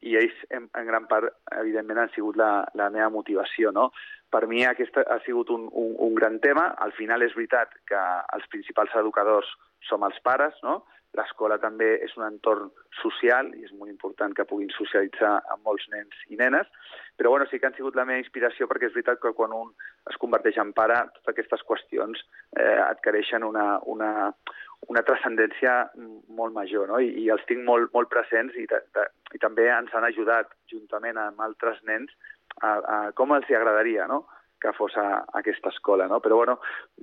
[0.04, 1.30] i ells en, en gran part,
[1.60, 3.72] evidentment, han sigut la, la meva motivació.
[3.72, 3.90] No?
[4.32, 6.70] Per mi aquest ha sigut un, un, un gran tema.
[6.86, 8.02] Al final és veritat que
[8.36, 9.48] els principals educadors
[9.88, 10.82] som els pares, no?
[11.14, 15.86] L'escola també és un entorn social i és molt important que puguin socialitzar amb molts
[15.92, 16.66] nens i nenes,
[17.14, 19.70] però bueno, sí que han sigut la meva inspiració perquè és veritat que quan un
[20.10, 22.24] es converteix en pare, totes aquestes qüestions
[22.58, 24.10] eh, adquireixen una, una,
[24.92, 25.74] una transcendència
[26.36, 27.00] molt major, no?
[27.00, 30.52] I, i els tinc molt, molt presents i, ta, ta, i també ens han ajudat,
[30.70, 32.12] juntament amb altres nens,
[32.60, 34.24] a, a com els hi agradaria, no?,
[34.64, 36.22] que fos a, a aquesta escola, no?
[36.24, 36.54] Però, bueno,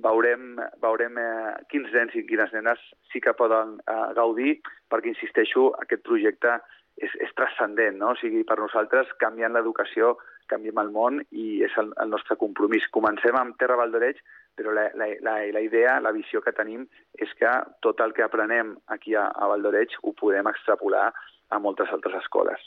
[0.02, 2.80] veurem, veurem eh, quins nens i quines nenes
[3.12, 4.56] sí que poden eh, gaudir,
[4.90, 6.56] perquè, insisteixo, aquest projecte
[6.98, 8.16] és, és transcendent, no?
[8.16, 10.16] O sigui, per nosaltres, canviant l'educació,
[10.50, 12.88] canviem el món i és el, el nostre compromís.
[12.94, 14.18] Comencem amb Terra Valdoreig,
[14.56, 16.84] però la, la, la, la idea, la visió que tenim
[17.18, 17.52] és que
[17.84, 21.08] tot el que aprenem aquí a, a Valdoreig ho podem extrapolar
[21.52, 22.60] a moltes altres escoles.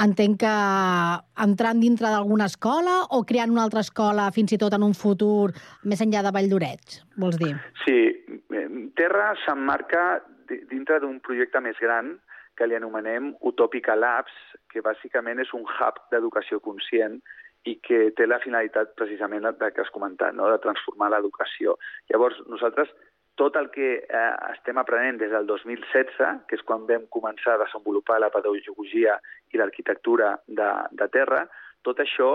[0.00, 0.54] Entenc que
[1.44, 5.50] entrant dintre d'alguna escola o creant una altra escola fins i tot en un futur
[5.84, 7.52] més enllà de Valldoreig, vols dir?
[7.82, 7.98] Sí,
[8.96, 10.22] Terra s'emmarca
[10.70, 12.14] dintre d'un projecte més gran
[12.56, 14.32] que li anomenem Utopica Labs,
[14.70, 17.18] que bàsicament és un hub d'educació conscient
[17.68, 20.48] i que té la finalitat precisament de que has comentat, no?
[20.48, 21.76] de transformar l'educació.
[22.08, 22.92] Llavors, nosaltres
[23.40, 27.62] tot el que eh, estem aprenent des del 2016, que és quan vam començar a
[27.64, 29.16] desenvolupar la pedagogia
[29.52, 31.46] i l'arquitectura de, de terra,
[31.86, 32.30] tot això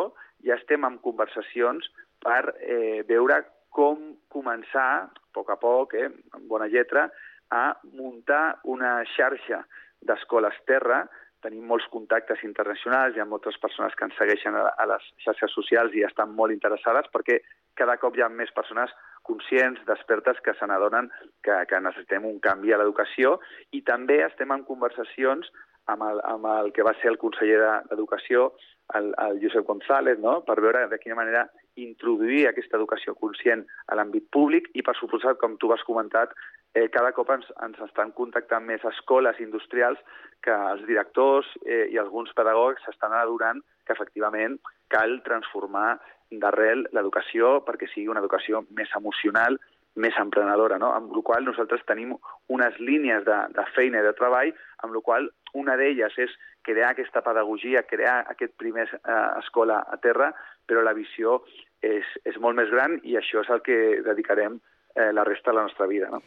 [0.45, 1.91] ja estem en conversacions
[2.25, 3.43] per eh, veure
[3.75, 7.09] com començar, a poc a poc, eh, amb bona lletra,
[7.51, 9.61] a muntar una xarxa
[10.05, 11.03] d'escoles terra.
[11.45, 15.93] Tenim molts contactes internacionals, hi ha moltes persones que ens segueixen a, les xarxes socials
[15.93, 17.37] i estan molt interessades perquè
[17.77, 18.93] cada cop hi ha més persones
[19.29, 21.11] conscients, despertes, que se n'adonen
[21.45, 23.37] que, que necessitem un canvi a l'educació
[23.77, 25.51] i també estem en conversacions
[25.93, 28.49] amb el, amb el que va ser el conseller d'Educació,
[28.97, 30.39] el, el Josep González, no?
[30.47, 31.45] per veure de quina manera
[31.81, 36.33] introduir aquesta educació conscient a l'àmbit públic i, per suposat, com tu has comentat,
[36.75, 40.01] eh, cada cop ens, ens estan contactant més escoles industrials
[40.43, 44.59] que els directors eh, i alguns pedagogs s'estan adorant que efectivament
[44.91, 45.95] cal transformar
[46.41, 49.57] d'arrel l'educació perquè sigui una educació més emocional,
[49.95, 50.91] més emprenedora, no?
[50.91, 52.11] amb la qual nosaltres tenim
[52.51, 54.51] unes línies de, de feina i de treball,
[54.83, 56.33] amb la qual una d'elles és
[56.67, 60.33] crear aquesta pedagogia, crear aquest primer eh, escola a terra,
[60.67, 61.39] però la visió
[61.79, 64.59] és, és molt més gran i això és el que dedicarem
[64.95, 66.09] eh, la resta de la nostra vida.
[66.09, 66.21] No?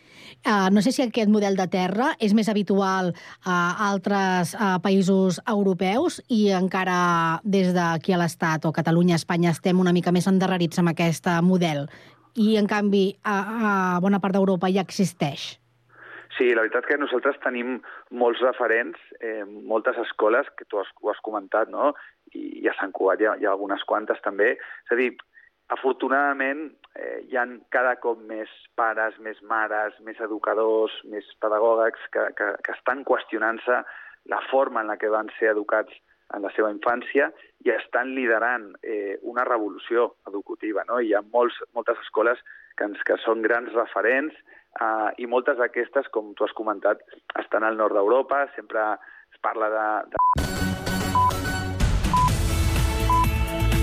[0.44, 3.14] Uh, no sé si aquest model de terra és més habitual
[3.44, 3.56] a
[3.88, 9.96] altres uh, països europeus i encara des d'aquí a l'Estat o Catalunya, Espanya, estem una
[9.96, 11.88] mica més endarrerits amb aquest model
[12.38, 15.56] i, en canvi, a, a bona part d'Europa ja existeix.
[16.36, 17.80] Sí, la veritat que nosaltres tenim
[18.14, 21.94] molts referents, eh, moltes escoles, que tu has, ho has comentat, no?
[22.30, 24.52] I, i a Sant Cugat hi ha, hi ha algunes quantes també.
[24.86, 25.10] És a dir,
[25.74, 26.66] afortunadament
[26.96, 32.52] eh, hi han cada cop més pares, més mares, més educadors, més pedagògics que, que,
[32.64, 33.82] que estan qüestionant-se
[34.32, 35.94] la forma en la que van ser educats
[36.36, 37.30] en la seva infància
[37.64, 40.84] i estan liderant eh, una revolució educativa.
[40.88, 41.00] No?
[41.00, 42.40] Hi ha molts, moltes escoles
[42.76, 47.00] que, ens, que són grans referents eh, i moltes d'aquestes, com tu has comentat,
[47.40, 48.90] estan al nord d'Europa, sempre
[49.32, 49.88] es parla de...
[50.12, 51.57] de...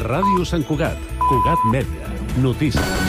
[0.05, 3.05] Ràdio Sant Cugat, Cugat Mèdia, notícies.